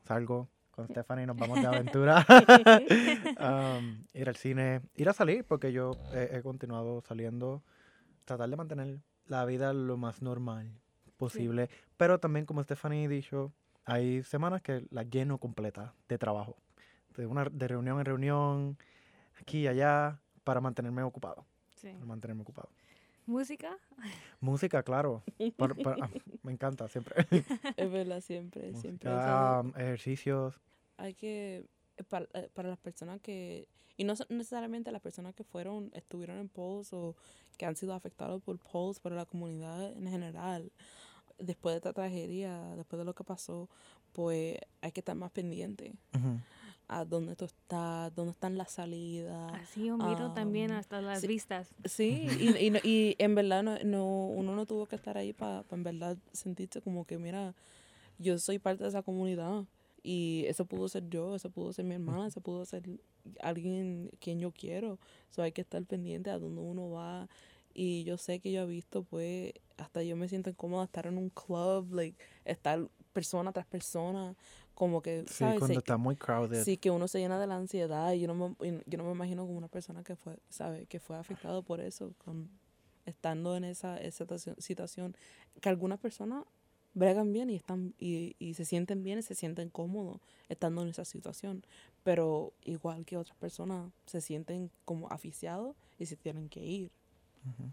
[0.05, 0.49] salgo
[0.81, 2.25] con Stephanie, nos vamos de aventura,
[3.79, 7.63] um, ir al cine, ir a salir, porque yo he, he continuado saliendo,
[8.25, 10.73] tratar de mantener la vida lo más normal
[11.19, 13.53] posible, pero también como Stephanie ha dicho,
[13.85, 16.57] hay semanas que la lleno completa de trabajo,
[17.17, 18.79] de, una, de reunión en reunión,
[19.39, 21.93] aquí y allá, para mantenerme ocupado, Sí.
[21.93, 22.71] para mantenerme ocupado.
[23.31, 23.79] ¿Música?
[24.41, 25.23] Música, claro,
[25.57, 26.11] por- por- ah,
[26.43, 27.15] me encanta siempre.
[27.77, 28.73] Es verdad, siempre.
[28.73, 30.61] Música, um, ejercicios,
[30.97, 31.65] hay que,
[31.97, 36.39] eh, para, eh, para las personas que, y no necesariamente las personas que fueron, estuvieron
[36.39, 37.15] en polls o
[37.57, 40.73] que han sido afectados por polls, pero la comunidad en general,
[41.39, 43.69] después de esta tragedia, después de lo que pasó,
[44.13, 46.41] pues hay que estar más pendiente ujú,
[46.93, 49.53] a dónde tú estás, dónde están las salidas.
[49.55, 51.27] Así yo miro también um, hasta las sí.
[51.29, 51.69] vistas.
[51.85, 55.65] Sí, y, y, y en verdad no, no, uno no tuvo que estar ahí para
[55.71, 57.55] en verdad sentirse como que, mira,
[58.19, 59.65] yo soy parte de esa comunidad.
[60.03, 62.83] Y eso pudo ser yo, eso pudo ser mi hermana, eso pudo ser
[63.43, 64.99] alguien quien yo quiero.
[65.29, 67.29] So hay que estar pendiente a dónde uno va.
[67.75, 71.19] Y yo sé que yo he visto, pues, hasta yo me siento incómoda estar en
[71.19, 74.35] un club, like, estar persona tras persona,
[74.81, 75.59] como que, Sí, ¿sabes?
[75.59, 76.65] cuando Se- está muy crowded.
[76.65, 79.13] Sí, que uno se llena de la ansiedad y yo no me, yo no me
[79.13, 82.49] imagino como una persona que fue, sabe, que fue afectado por eso, con,
[83.05, 84.25] estando en esa, esa
[84.57, 85.15] situación,
[85.61, 86.47] que algunas personas
[86.95, 90.89] bregan bien y están y, y se sienten bien y se sienten cómodos estando en
[90.89, 91.63] esa situación,
[92.03, 96.91] pero igual que otras personas se sienten como aficiados y se tienen que ir.
[97.45, 97.69] Ujú.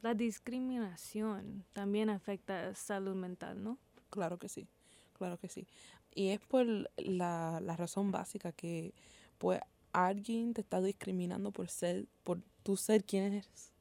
[0.00, 3.76] La discriminación también afecta salud mental, ¿no?
[4.08, 4.66] Claro que sí,
[5.12, 5.66] claro que sí.
[6.14, 6.66] Y es por
[6.96, 8.92] la, la razón básica que
[9.38, 9.60] pues
[9.92, 13.72] alguien te está discriminando por ser, por tú ser quien eres.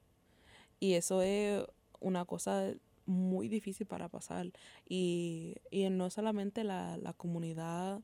[0.80, 1.64] Y eso es
[2.00, 2.74] una cosa
[3.06, 4.52] muy difícil para pasar.
[4.88, 8.02] Y, y no solamente la, la comunidad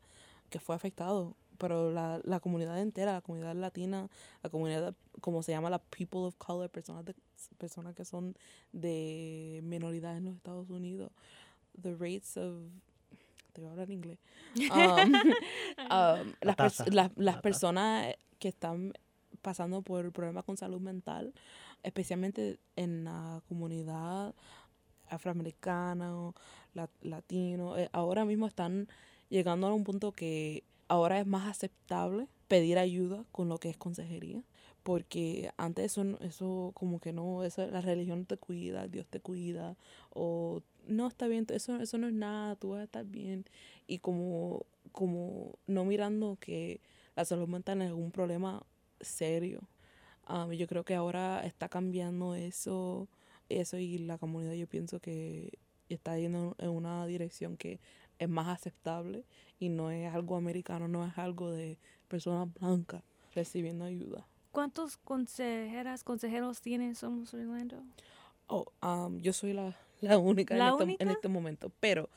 [0.49, 4.09] que fue afectado, pero la, la comunidad entera, la comunidad latina,
[4.41, 7.15] la comunidad, como se llama, la people of color, personas, de,
[7.57, 8.35] personas que son
[8.71, 11.11] de minoridad en los Estados Unidos.
[11.81, 12.55] The rates of...
[13.53, 14.19] Te voy a hablar en inglés.
[14.73, 18.93] Um, um, las, pers- las, las personas que están
[19.41, 21.33] pasando por problemas con salud mental,
[21.83, 24.33] especialmente en la comunidad
[25.09, 26.33] afroamericana o
[26.73, 28.87] la- latino, eh, ahora mismo están
[29.29, 33.77] llegando a un punto que ahora es más aceptable pedir ayuda con lo que es
[33.77, 34.43] consejería.
[34.83, 39.19] Porque antes eso, no- eso como que no, eso, la religión te cuida, Dios te
[39.21, 39.77] cuida,
[40.09, 43.45] o no está bien, eso, eso no es nada, tú vas a estar bien.
[43.87, 46.81] Y como, como no mirando que
[47.15, 48.63] la salud mental es un problema
[49.01, 49.61] serio.
[50.27, 53.07] Um, yo creo que ahora está cambiando eso,
[53.49, 57.79] eso y la comunidad yo pienso que está yendo en una dirección que
[58.19, 59.25] es más aceptable
[59.59, 63.03] y no es algo americano, no es algo de personas blancas
[63.35, 64.25] recibiendo ayuda.
[64.51, 67.83] ¿Cuántos consejeras, consejeros tienen Somos Orlando?
[68.47, 71.03] Oh, um, yo soy la, la única, ¿La en, este, única?
[71.03, 72.09] en este momento, pero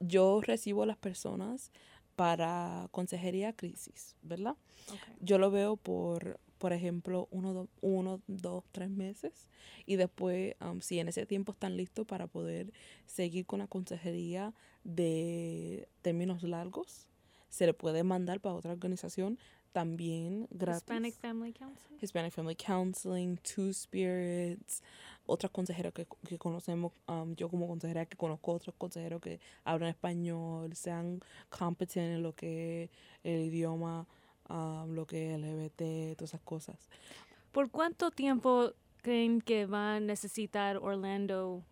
[0.00, 1.70] yo recibo a las personas
[2.16, 4.56] para consejería crisis, ¿verdad?
[5.20, 9.48] Yo lo veo por, por ejemplo, uno, do- uno, dos, tres meses.
[9.86, 12.72] Y después, um, si en ese tiempo están listos para poder
[13.06, 14.52] seguir con la consejería
[14.84, 17.08] de términos largos,
[17.48, 19.38] se le puede mandar para otra organización
[19.72, 20.82] también gratis.
[20.82, 21.96] Hispanic Family Council.
[22.00, 24.82] Hispanic Family Counseling, Two Spirits,
[25.26, 29.90] otras consejeras que, que conocemos, um, yo como consejera que conozco otros consejeros que hablan
[29.90, 32.90] español, sean competent en lo que es
[33.24, 34.06] el idioma,
[34.48, 36.76] um, lo que es LGBT, todas esas cosas.
[37.52, 41.62] ¿Por cuánto tiempo creen que va a necesitar Orlando,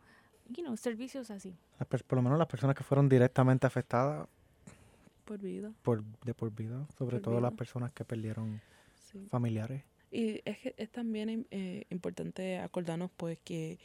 [0.48, 1.54] you know, servicios así?
[1.78, 4.28] Las por lo menos las personas que fueron directamente afectadas
[5.24, 7.56] Por vida, por, de por vida, sobre Por todo las vida.
[7.58, 8.60] personas que perdieron
[9.10, 9.26] sí.
[9.30, 9.82] familiares.
[10.12, 13.78] Y es que es también eh, importante acordarnos pues que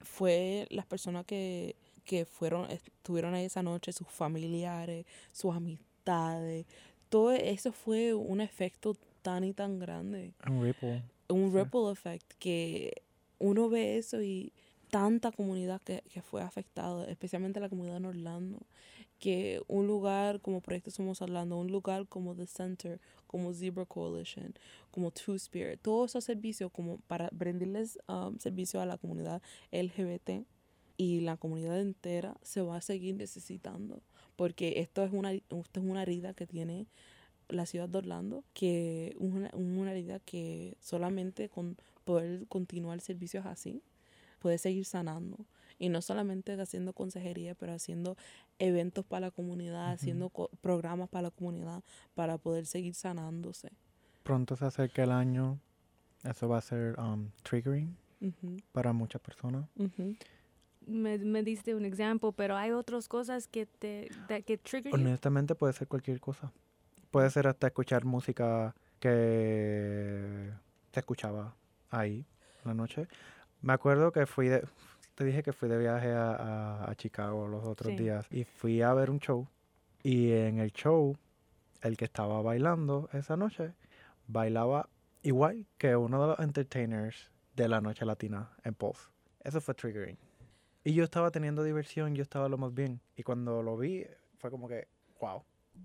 [0.00, 6.66] fue las personas que, que fueron, estuvieron ahí esa noche, sus familiares, sus amistades,
[7.08, 11.02] todo eso fue un efecto tan y tan grande, Un ripple.
[11.28, 13.02] un ripple effect que
[13.38, 14.52] uno ve eso y
[14.90, 18.58] tanta comunidad que, que fue afectada, especialmente la comunidad en Orlando,
[19.20, 23.00] que un lugar como Proyecto Somos Orlando, un lugar como The Center,
[23.34, 24.54] como Zebra Coalition,
[24.92, 29.42] como Two Spirit, todos esos servicios como para brindarles um, servicio a la comunidad
[29.72, 30.46] LGBT
[30.96, 34.00] y la comunidad entera se va a seguir necesitando
[34.36, 36.86] porque esto es una, esto es una herida que tiene
[37.48, 43.82] la ciudad de Orlando, que una, una herida que solamente con poder continuar servicios así
[44.38, 45.44] puede seguir sanando.
[45.78, 48.16] Y no solamente haciendo consejería, pero haciendo
[48.58, 51.82] eventos para la comunidad, haciendo programas para la comunidad,
[52.14, 53.70] para poder seguir sanándose.
[54.22, 55.58] Pronto se acerca el año,
[56.22, 57.96] eso va a ser um, triggering
[58.72, 59.66] para muchas personas.
[60.86, 64.10] Me, me, diste un ejemplo, pero hay otras cosas que te
[64.46, 66.52] que trigger Honestamente puede ser cualquier cosa.
[67.10, 70.50] Puede ser hasta escuchar música que
[70.92, 71.54] se escuchaba
[71.90, 72.26] ahí
[72.64, 73.06] una noche.
[73.60, 74.66] Me acuerdo que fui de,
[75.14, 78.92] te dije que fui de viaje a, a, Chicago los otros días y fui a
[78.94, 79.46] ver un show.
[80.02, 81.16] Y en el show,
[81.82, 83.72] el que estaba bailando esa noche,
[84.26, 84.88] bailaba
[85.22, 89.08] igual que uno de los entertainers de la noche latina en Pulse.
[89.42, 90.18] Eso fue triggering.
[90.84, 93.00] Y yo estaba teniendo diversión, yo estaba lo más bien.
[93.16, 94.86] Y cuando lo vi, fue como que,
[95.20, 95.42] wow.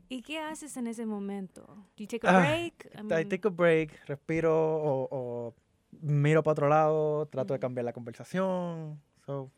[0.10, 1.62] ¿Y qué haces en ese momento?
[1.66, 2.92] Do you take a ah, break?
[2.96, 5.54] I, take a break, respiro o,
[6.02, 9.02] miro para otro lado, trato de cambiar la conversación.
[9.30, 9.52] So.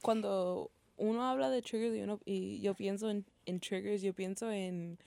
[0.00, 4.50] Cuando uno habla de triggers y, uno, y yo pienso en, en, triggers, yo pienso
[4.50, 4.98] en,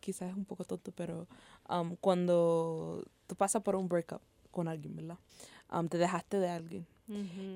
[0.00, 1.26] quizás es un poco tonto, pero
[1.70, 5.16] um, cuando tú pasas por un breakup con alguien, ¿verdad?
[5.72, 6.86] Um, te dejaste de alguien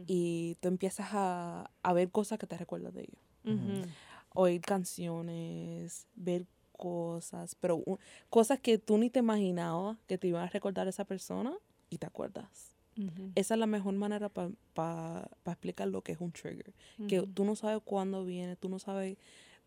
[0.06, 3.86] y tú empiezas a, a, ver cosas que te recuerdas de ellos.
[4.32, 7.84] Oír canciones, ver cosas, pero
[8.30, 11.52] cosas que tú ni te imaginabas que te iban a recordar esa persona
[11.90, 12.71] y te acuerdas.
[13.34, 16.72] Esa es la mejor manera para explicar lo que es un trigger.
[17.08, 19.16] Que tú no sabes cuándo viene, tú no sabes,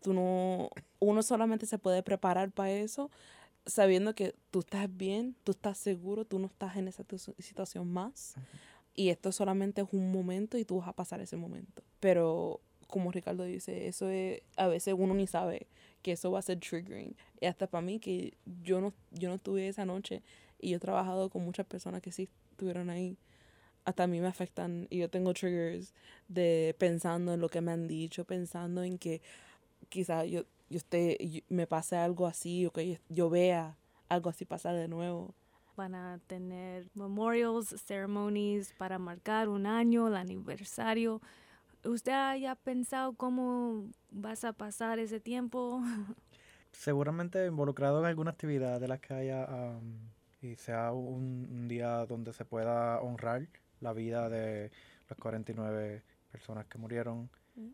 [0.00, 3.10] tú no, uno solamente se puede preparar para eso
[3.66, 7.04] sabiendo que tú estás bien, tú estás seguro, tú no estás en esa
[7.38, 8.34] situación más.
[8.94, 11.82] Y esto solamente es un momento y tú vas a pasar ese momento.
[12.00, 15.66] Pero como Ricardo dice, eso es, a veces uno ni sabe
[16.02, 17.16] que eso va a ser triggering.
[17.40, 20.22] Y hasta para mí que yo no, yo no estuve esa noche
[20.60, 23.18] y yo he trabajado con muchas personas que sí estuvieron ahí.
[23.84, 25.94] Hasta a mí me afectan y yo tengo triggers
[26.28, 29.22] de pensando en lo que me han dicho, pensando en que
[29.88, 33.76] quizás yo, yo esté, me pase algo así o que yo vea
[34.08, 35.34] algo así pasar de nuevo
[35.76, 41.20] van a tener memorials, ceremonies para marcar un año, el aniversario.
[41.84, 45.82] ¿Usted haya pensado cómo vas a pasar ese tiempo?
[46.72, 49.44] Seguramente involucrado en alguna actividad de las que haya
[50.52, 53.48] y sea un, día donde se pueda honrar
[53.80, 54.70] la vida de
[55.08, 57.68] las 49 personas que murieron mm.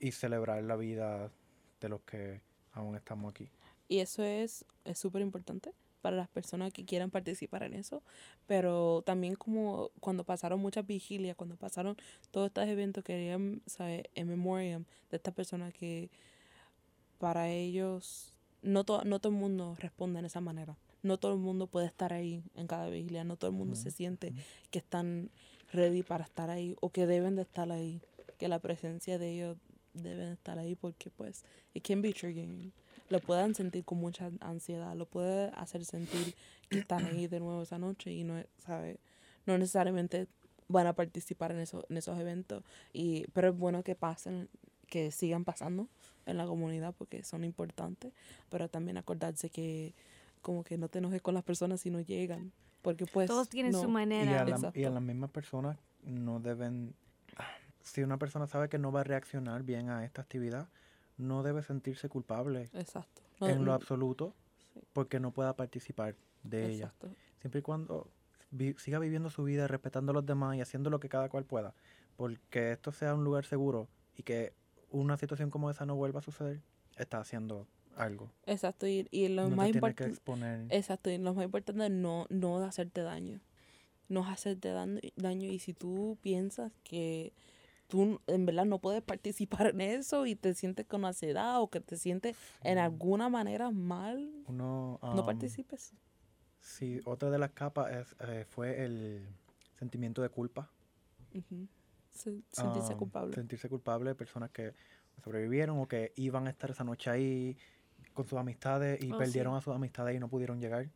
[0.00, 1.30] y celebrar la vida
[1.80, 2.40] de los que
[2.72, 3.48] aún estamos aquí.
[3.88, 8.02] Y eso es súper importante para las personas que quieran participar en eso,
[8.46, 11.96] pero también como cuando pasaron muchas vigilias, cuando pasaron
[12.30, 16.10] todos estos eventos, querían saber en memoriam de estas personas que
[17.18, 20.76] para ellos no, no todo el mundo responde de esa manera.
[21.02, 23.90] No todo el mundo puede estar ahí en cada vigilia, no todo el mundo se
[23.90, 24.34] siente
[24.70, 25.30] que están
[25.72, 28.00] ready para estar ahí o que deben de estar ahí,
[28.38, 29.56] que la presencia de ellos
[29.94, 32.72] deben estar ahí porque pues it can be triggering
[33.10, 36.34] lo puedan sentir con mucha ansiedad, lo puede hacer sentir
[36.70, 39.00] que están ahí de nuevo esa noche y no, sabe,
[39.46, 40.28] no necesariamente
[40.68, 42.62] van a participar en, eso, en esos eventos.
[42.92, 44.48] Y, pero es bueno que pasen,
[44.86, 45.88] que sigan pasando
[46.24, 48.12] en la comunidad porque son importantes,
[48.48, 49.92] pero también acordarse que
[50.40, 53.28] como que no te enojes con las personas si no llegan, porque pues...
[53.28, 54.30] Todos tienen su manera.
[54.30, 56.94] Y a, la, y a las mismas personas no deben...
[57.82, 60.68] Si una persona sabe que no va a reaccionar bien a esta actividad,
[61.16, 63.22] no debe sentirse culpable Exacto.
[63.40, 64.34] en lo absoluto
[64.92, 66.92] porque no pueda participar de ella.
[67.40, 68.08] Siempre y cuando
[68.76, 71.74] siga viviendo su vida, respetando a los demás y haciendo lo que cada cual pueda,
[72.16, 74.52] porque esto sea un lugar seguro y que
[74.90, 76.60] una situación como esa no vuelva a suceder,
[76.96, 77.66] está haciendo
[77.96, 78.30] algo.
[78.46, 80.20] Exacto, y, lo más importante
[80.70, 83.40] Exacto, y lo más importante es no, no hacerte daño.
[84.08, 84.70] No hacerte
[85.16, 87.32] daño y si tú piensas que
[87.86, 91.80] tú en verdad no puedes participar en eso y te sientes con ansiedad o que
[91.80, 95.92] te sientes en alguna manera mal, no participes.
[96.60, 99.26] Sí, otra de las capas es, eh, fue el
[99.74, 100.70] sentimiento de culpa.
[102.12, 103.34] sentirse culpable.
[103.34, 104.74] Sentirse culpable, personas que
[105.22, 107.56] sobrevivieron o que iban a estar esa noche ahí
[108.22, 110.88] con sus amistades y oh, perdieron a sus amistades y no pudieron llegar.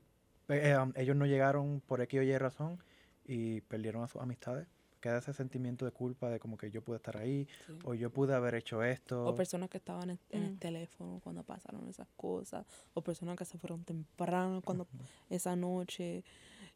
[0.49, 2.79] Eh, ellos no llegaron por X o Y razón
[3.27, 4.67] y perdieron a sus amistades
[5.01, 7.79] queda ese sentimiento de culpa de como que yo pude estar ahí Sí.
[7.85, 9.27] o yo pude haber hecho esto.
[9.27, 12.65] O personas que estaban en, en el teléfono cuando pasaron esas cosas.
[12.95, 14.87] O personas que se fueron temprano cuando
[15.29, 16.25] esa noche.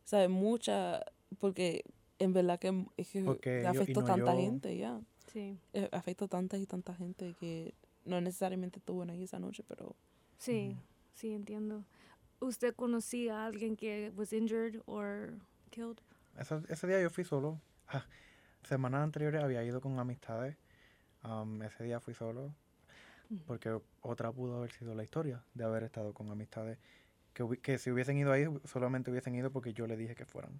[0.05, 0.29] ¿Sabes?
[0.29, 1.03] Mucha.
[1.39, 1.85] Porque
[2.19, 5.01] en verdad que, es que Porque yo- y afectó no tanta yo- gente ya.
[5.33, 7.73] Sí, Eh, afectó tanta y tanta gente que
[8.05, 9.97] no necesariamente estuvo ahí esa noche, pero
[10.39, 10.77] sí,
[11.15, 11.85] sí, entiendo.
[12.41, 15.35] ¿Usted conocía a alguien que was injured or
[15.71, 15.99] killed?
[16.39, 17.59] Ese, ese día yo fui solo.
[17.89, 18.05] Ah,
[18.63, 20.57] semanas anteriores había ido con amistades.
[21.23, 22.53] Am, ese día fui solo
[23.47, 26.79] porque otra pudo haber sido la historia de haber estado con amistades
[27.35, 30.53] que, que si hubiesen ido ahí solamente hubiesen ido porque yo le dije que fueran.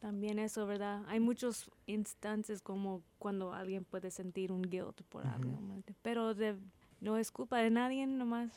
[0.00, 1.02] También eso, ¿verdad?
[1.08, 5.32] Hay muchos instantes como cuando alguien puede sentir un guilt por Ujú.
[5.32, 5.94] algo, ¿verdad?
[6.02, 6.56] pero de-
[7.00, 8.50] no es culpa de nadie, nomás.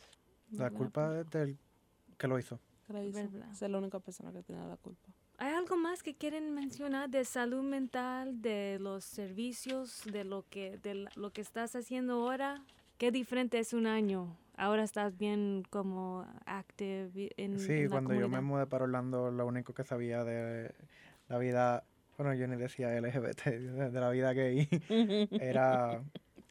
[0.51, 1.57] La culpa es del
[2.17, 2.59] que lo hizo.
[2.89, 5.09] es la única persona que tiene la culpa.
[5.37, 10.77] ¿Hay algo más que quieren mencionar de salud mental, de los servicios, de lo que,
[10.77, 12.63] de lo que estás haciendo ahora?
[12.99, 14.37] ¿Qué diferente es un año?
[14.55, 19.31] Ahora estás bien como active en, Sí, en la cuando yo me mudé para Orlando,
[19.31, 20.71] lo único que sabía de
[21.27, 21.83] la vida,
[22.19, 24.67] bueno, yo ni decía LGBT, de, la vida gay,
[25.41, 26.03] era,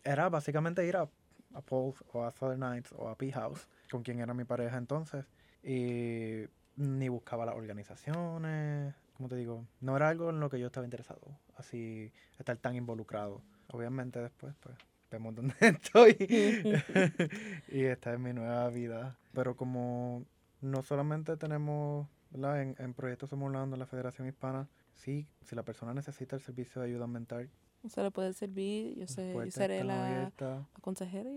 [0.03, 1.09] era básicamente ir a,
[1.55, 4.78] a Paul's o a Southern Nights o a P House, con quien era mi pareja
[4.78, 5.26] entonces,
[5.62, 6.45] y
[6.76, 10.86] ni buscaba las organizaciones, como te digo, no era algo en lo que yo estaba
[10.86, 13.43] interesado, así estar tan involucrado.
[13.68, 14.76] Obviamente después, pues,
[15.11, 16.16] vemos dónde estoy
[17.68, 19.18] y esta es mi nueva vida.
[19.34, 20.24] Pero como
[20.61, 22.62] no solamente tenemos, ¿verdad?
[22.62, 26.80] En, en Proyecto Somos en la Federación Hispana, sí, si la persona necesita el servicio
[26.80, 27.51] de ayuda mental,
[27.89, 30.11] Se le puede servir, yo, sé, yo seré la,
[30.74, 31.31] la consejera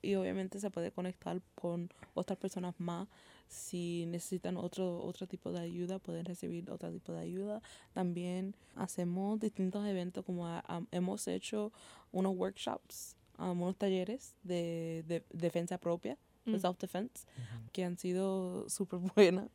[0.00, 3.06] y obviamente se puede conectar con otras personas más.
[3.48, 7.60] Si necesitan otro, otro tipo de ayuda, pueden recibir otro tipo de ayuda.
[7.92, 11.72] También hacemos distintos eventos, como a- a- hemos hecho
[12.12, 16.16] unos workshops, um, unos talleres de, de defensa propia,
[16.46, 16.60] de Mm.
[16.60, 17.26] self-defense,
[17.72, 19.48] que han sido súper buenas.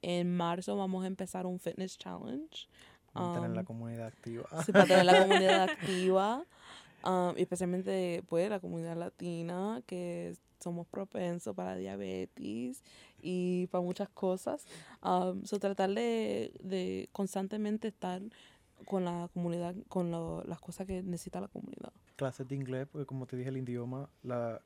[0.00, 2.68] En marzo vamos a empezar un fitness challenge.
[3.14, 4.46] Mantener la um, comunidad activa.
[4.64, 6.44] Sí, para tener la comunidad activa,
[7.04, 12.82] um, y especialmente pues la comunidad latina, que somos propensos para diabetes
[13.22, 14.66] y para muchas cosas.
[15.02, 18.20] Um, so tratar de, de constantemente estar
[18.84, 21.92] con la comunidad, con lo- las cosas que necesita la comunidad.
[22.16, 24.60] Clases de inglés, porque como te dije, el idioma, la,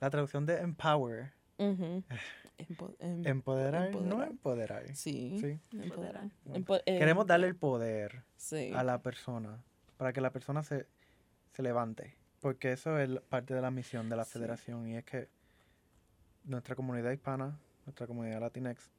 [0.00, 4.94] la traducción de empower, Empo- em- empoderar, no empoderar.
[4.94, 5.60] Sí, Sí.
[5.78, 6.30] empoderar.
[6.46, 8.72] Empo- em, Queremos darle el poder sí.
[8.74, 9.62] a la persona
[9.96, 10.86] para que la persona se,
[11.52, 12.16] se levante.
[12.40, 14.32] Porque eso es parte de la misión de la Sí.
[14.34, 15.28] federación y es que
[16.44, 18.90] nuestra comunidad hispana, nuestra comunidad latinex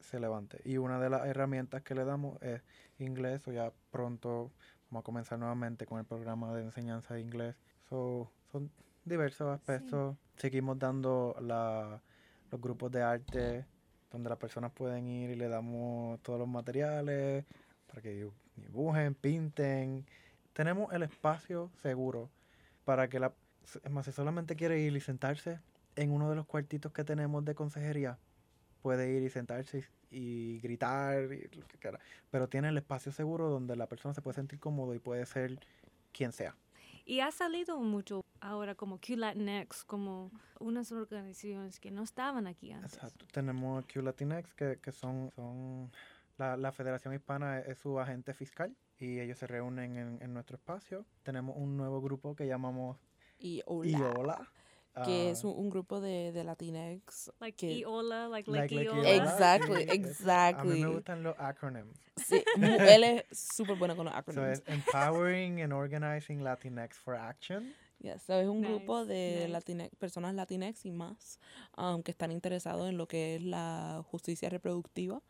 [0.00, 0.60] se levante.
[0.64, 2.62] Y una de las herramientas que le damos es
[2.98, 4.52] inglés, o ya pronto
[4.90, 7.56] vamos a comenzar nuevamente con el programa de enseñanza de inglés.
[7.88, 8.70] So, son
[9.08, 10.16] diversos aspectos.
[10.36, 12.00] Seguimos dando la,
[12.50, 13.66] los grupos de arte
[14.10, 17.44] donde las personas pueden ir y le damos todos los materiales
[17.86, 20.06] para que dibu- dibujen, pinten.
[20.52, 22.30] Tenemos el espacio seguro
[22.84, 23.32] para que la...
[23.84, 25.60] Es más, si solamente quiere ir y sentarse
[25.96, 28.18] en uno de los cuartitos que tenemos de consejería,
[28.80, 31.98] puede ir y sentarse y, y gritar y lo que quiera.
[32.30, 35.58] Pero tiene el espacio seguro donde la persona se puede sentir cómodo y puede ser
[36.12, 36.56] quien sea.
[37.08, 40.30] Y ha salido mucho ahora como Q Latinx, como
[40.60, 42.92] unas organizaciones que no estaban aquí antes.
[42.92, 43.24] Exacto.
[43.32, 45.90] Tenemos Q Latinx, que, que son, son
[46.36, 50.34] la, la Federación Hispana es, es su agente fiscal y ellos se reúnen en, en
[50.34, 51.06] nuestro espacio.
[51.22, 52.98] Tenemos un nuevo grupo que llamamos
[53.38, 54.52] Y hola, IOLA.
[55.04, 57.30] Que es ah, un, un grupo de, de Latinx.
[57.40, 59.08] Like que- Iola, like, like- like, Iola.
[59.14, 60.80] Exactly, es- A mí exactly.
[60.82, 61.98] me gustan los acronyms.
[62.16, 64.58] Sí, él es súper bueno con los So acronyms.
[64.58, 67.72] es Empowering and Organizing Latinx for Action.
[68.00, 69.48] Yes, so es un grupo Nice, de nice.
[69.48, 71.40] Latine- personas latinex y más
[71.76, 75.20] um, que están interesados en lo que es la justicia reproductiva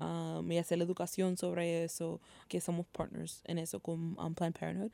[0.00, 4.52] um, y hacer la educación sobre eso, que somos partners en eso con um, Planned
[4.58, 4.92] Parenthood.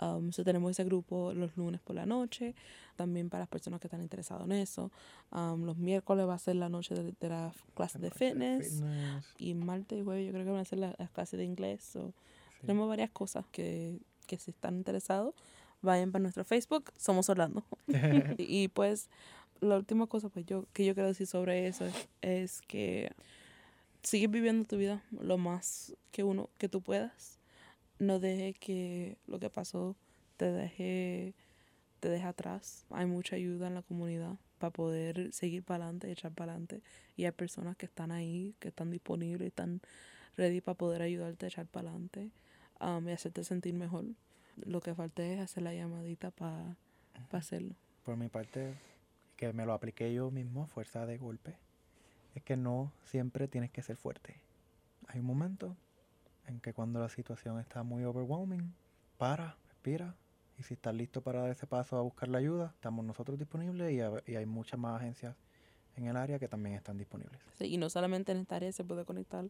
[0.00, 2.54] Um, so tenemos ese grupo los lunes por la noche,
[2.96, 4.90] también para las personas que están interesadas en eso.
[5.32, 8.74] Um, los miércoles va a ser la noche de, de la clase de fitness.
[8.74, 11.44] Fitness, Y martes y jueves yo creo que van a ser la- las clases de
[11.44, 11.82] inglés.
[11.82, 12.60] so sí.
[12.66, 15.34] tenemos varias cosas que, que si están interesados,
[15.82, 17.64] vayan para nuestro Facebook, Somos Orlando.
[18.38, 19.08] y, pues
[19.62, 23.10] la última cosa pues yo que yo quiero decir sobre eso es, es que
[24.02, 27.35] sigue viviendo tu vida lo más que uno que tú puedas.
[27.98, 29.96] No deje que lo que pasó
[30.36, 31.34] te deje
[32.00, 32.84] te deje atrás.
[32.90, 36.82] Hay mucha ayuda en la comunidad para poder seguir para adelante, echar para adelante.
[37.16, 39.80] Y hay personas que están ahí, que están disponibles, están
[40.36, 42.30] ready para poder ayudarte a echar para adelante.
[42.80, 44.04] um, y hacerte sentir mejor.
[44.56, 46.76] Lo que falta es hacer la llamadita para
[47.32, 47.74] hacerlo.
[48.04, 48.74] Por mi parte,
[49.36, 51.54] que me lo apliqué yo mismo, fuerza de golpe,
[52.34, 54.36] es que no siempre tienes que ser fuerte.
[55.08, 55.76] Hay un momento
[56.46, 58.74] en que cuando la situación está muy overwhelming,
[59.18, 60.14] para, respira,
[60.58, 63.92] y si estás listo para dar ese paso a buscar la ayuda, estamos nosotros disponibles
[63.92, 65.36] y, y hay muchas más agencias
[65.96, 67.40] en el área que también están disponibles.
[67.58, 69.44] Sí, y no solamente en esta área se puede conectar,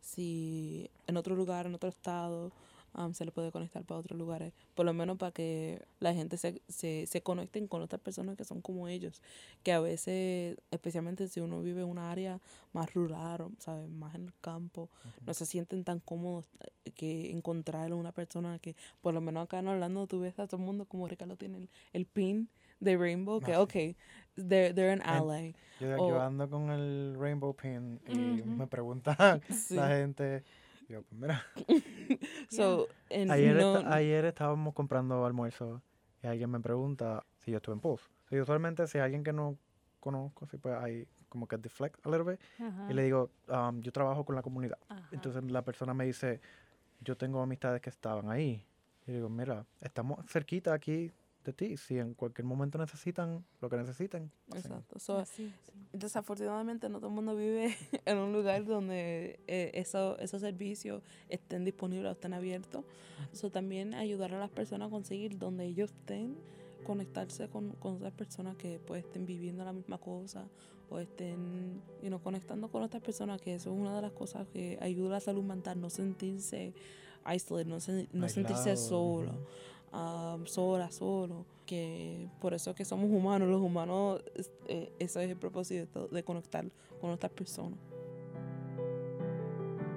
[0.00, 2.52] si en otro lugar, en otro estado,
[2.98, 4.52] um, se le puede conectar para otros lugares.
[4.74, 8.44] Por lo menos para que la gente se, se, se conecten con otras personas que
[8.44, 9.22] son como ellos.
[9.62, 12.40] Que a veces, especialmente si uno vive en una área
[12.72, 13.88] más rural, ¿sabes?
[13.88, 14.90] Más en el campo,
[15.26, 16.46] no se sienten tan cómodos
[16.84, 20.46] eh, que encontrar una persona que, por lo menos acá en Orlando, tú ves a
[20.46, 22.48] todo el mundo como Ricardo tiene el, el pin
[22.80, 23.74] de Rainbow, que Ah, ok,
[24.36, 25.54] they're, they're an ally.
[25.80, 29.16] Yo, O- yo ando con el Rainbow Pin y me preguntan
[29.68, 29.76] Sí.
[29.76, 30.42] la gente,
[30.88, 31.42] yo, pues mira,
[32.50, 35.82] So, and ayer, no, esta- ayer estábamos comprando almuerzo
[36.22, 38.04] y alguien me pregunta si yo estuve en Pulse.
[38.30, 39.58] Y usualmente si hay alguien que no
[40.00, 42.86] conozco, si pues hay como que deflect a little bit, Ajá.
[42.90, 44.78] y le digo, um, yo trabajo con la comunidad.
[44.88, 45.08] Ajá.
[45.12, 46.40] Entonces la persona me dice,
[47.00, 48.64] yo tengo amistades que estaban ahí.
[49.06, 51.12] Y digo, mira, estamos cerquita aquí
[51.48, 51.76] de ti.
[51.76, 54.30] Si en cualquier momento necesitan lo que necesiten.
[54.48, 54.72] pasen".
[54.72, 54.98] Exacto.
[54.98, 55.52] So, sí.
[55.92, 57.74] desafortunadamente no todo el mundo vive
[58.06, 62.84] en un lugar donde eh, eso- esos servicios estén disponibles o estén abiertos.
[63.32, 66.36] So, también ayudar a las personas a conseguir donde ellos estén,
[66.84, 70.46] conectarse con, con otras personas que pues estén viviendo la misma cosa
[70.90, 74.46] o estén you know, conectando con otras personas, que eso es una de las cosas
[74.48, 76.72] que ayuda a la salud mental, no sentirse
[77.34, 79.32] isolated, no, sen- no sentirse solo.
[79.92, 84.22] Um, sola, solo, que por eso es que somos humanos, los humanos,
[84.66, 86.64] eh, ese es el propósito de conectar
[87.00, 87.78] con otras personas.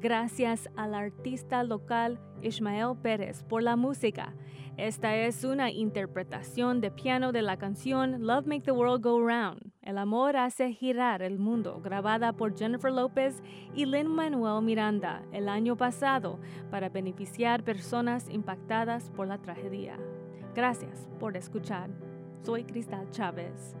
[0.00, 4.34] Gracias al artista local Ismael Pérez por la música.
[4.78, 9.70] Esta es una interpretación de piano de la canción Love Make the World Go Round.
[9.82, 13.42] El amor hace girar el mundo, grabada por Jennifer López
[13.74, 19.98] y Lin Manuel Miranda el año pasado para beneficiar personas impactadas por la tragedia.
[20.54, 21.88] Gracias por escuchar.
[22.44, 23.74] Soy Cristal Chávez.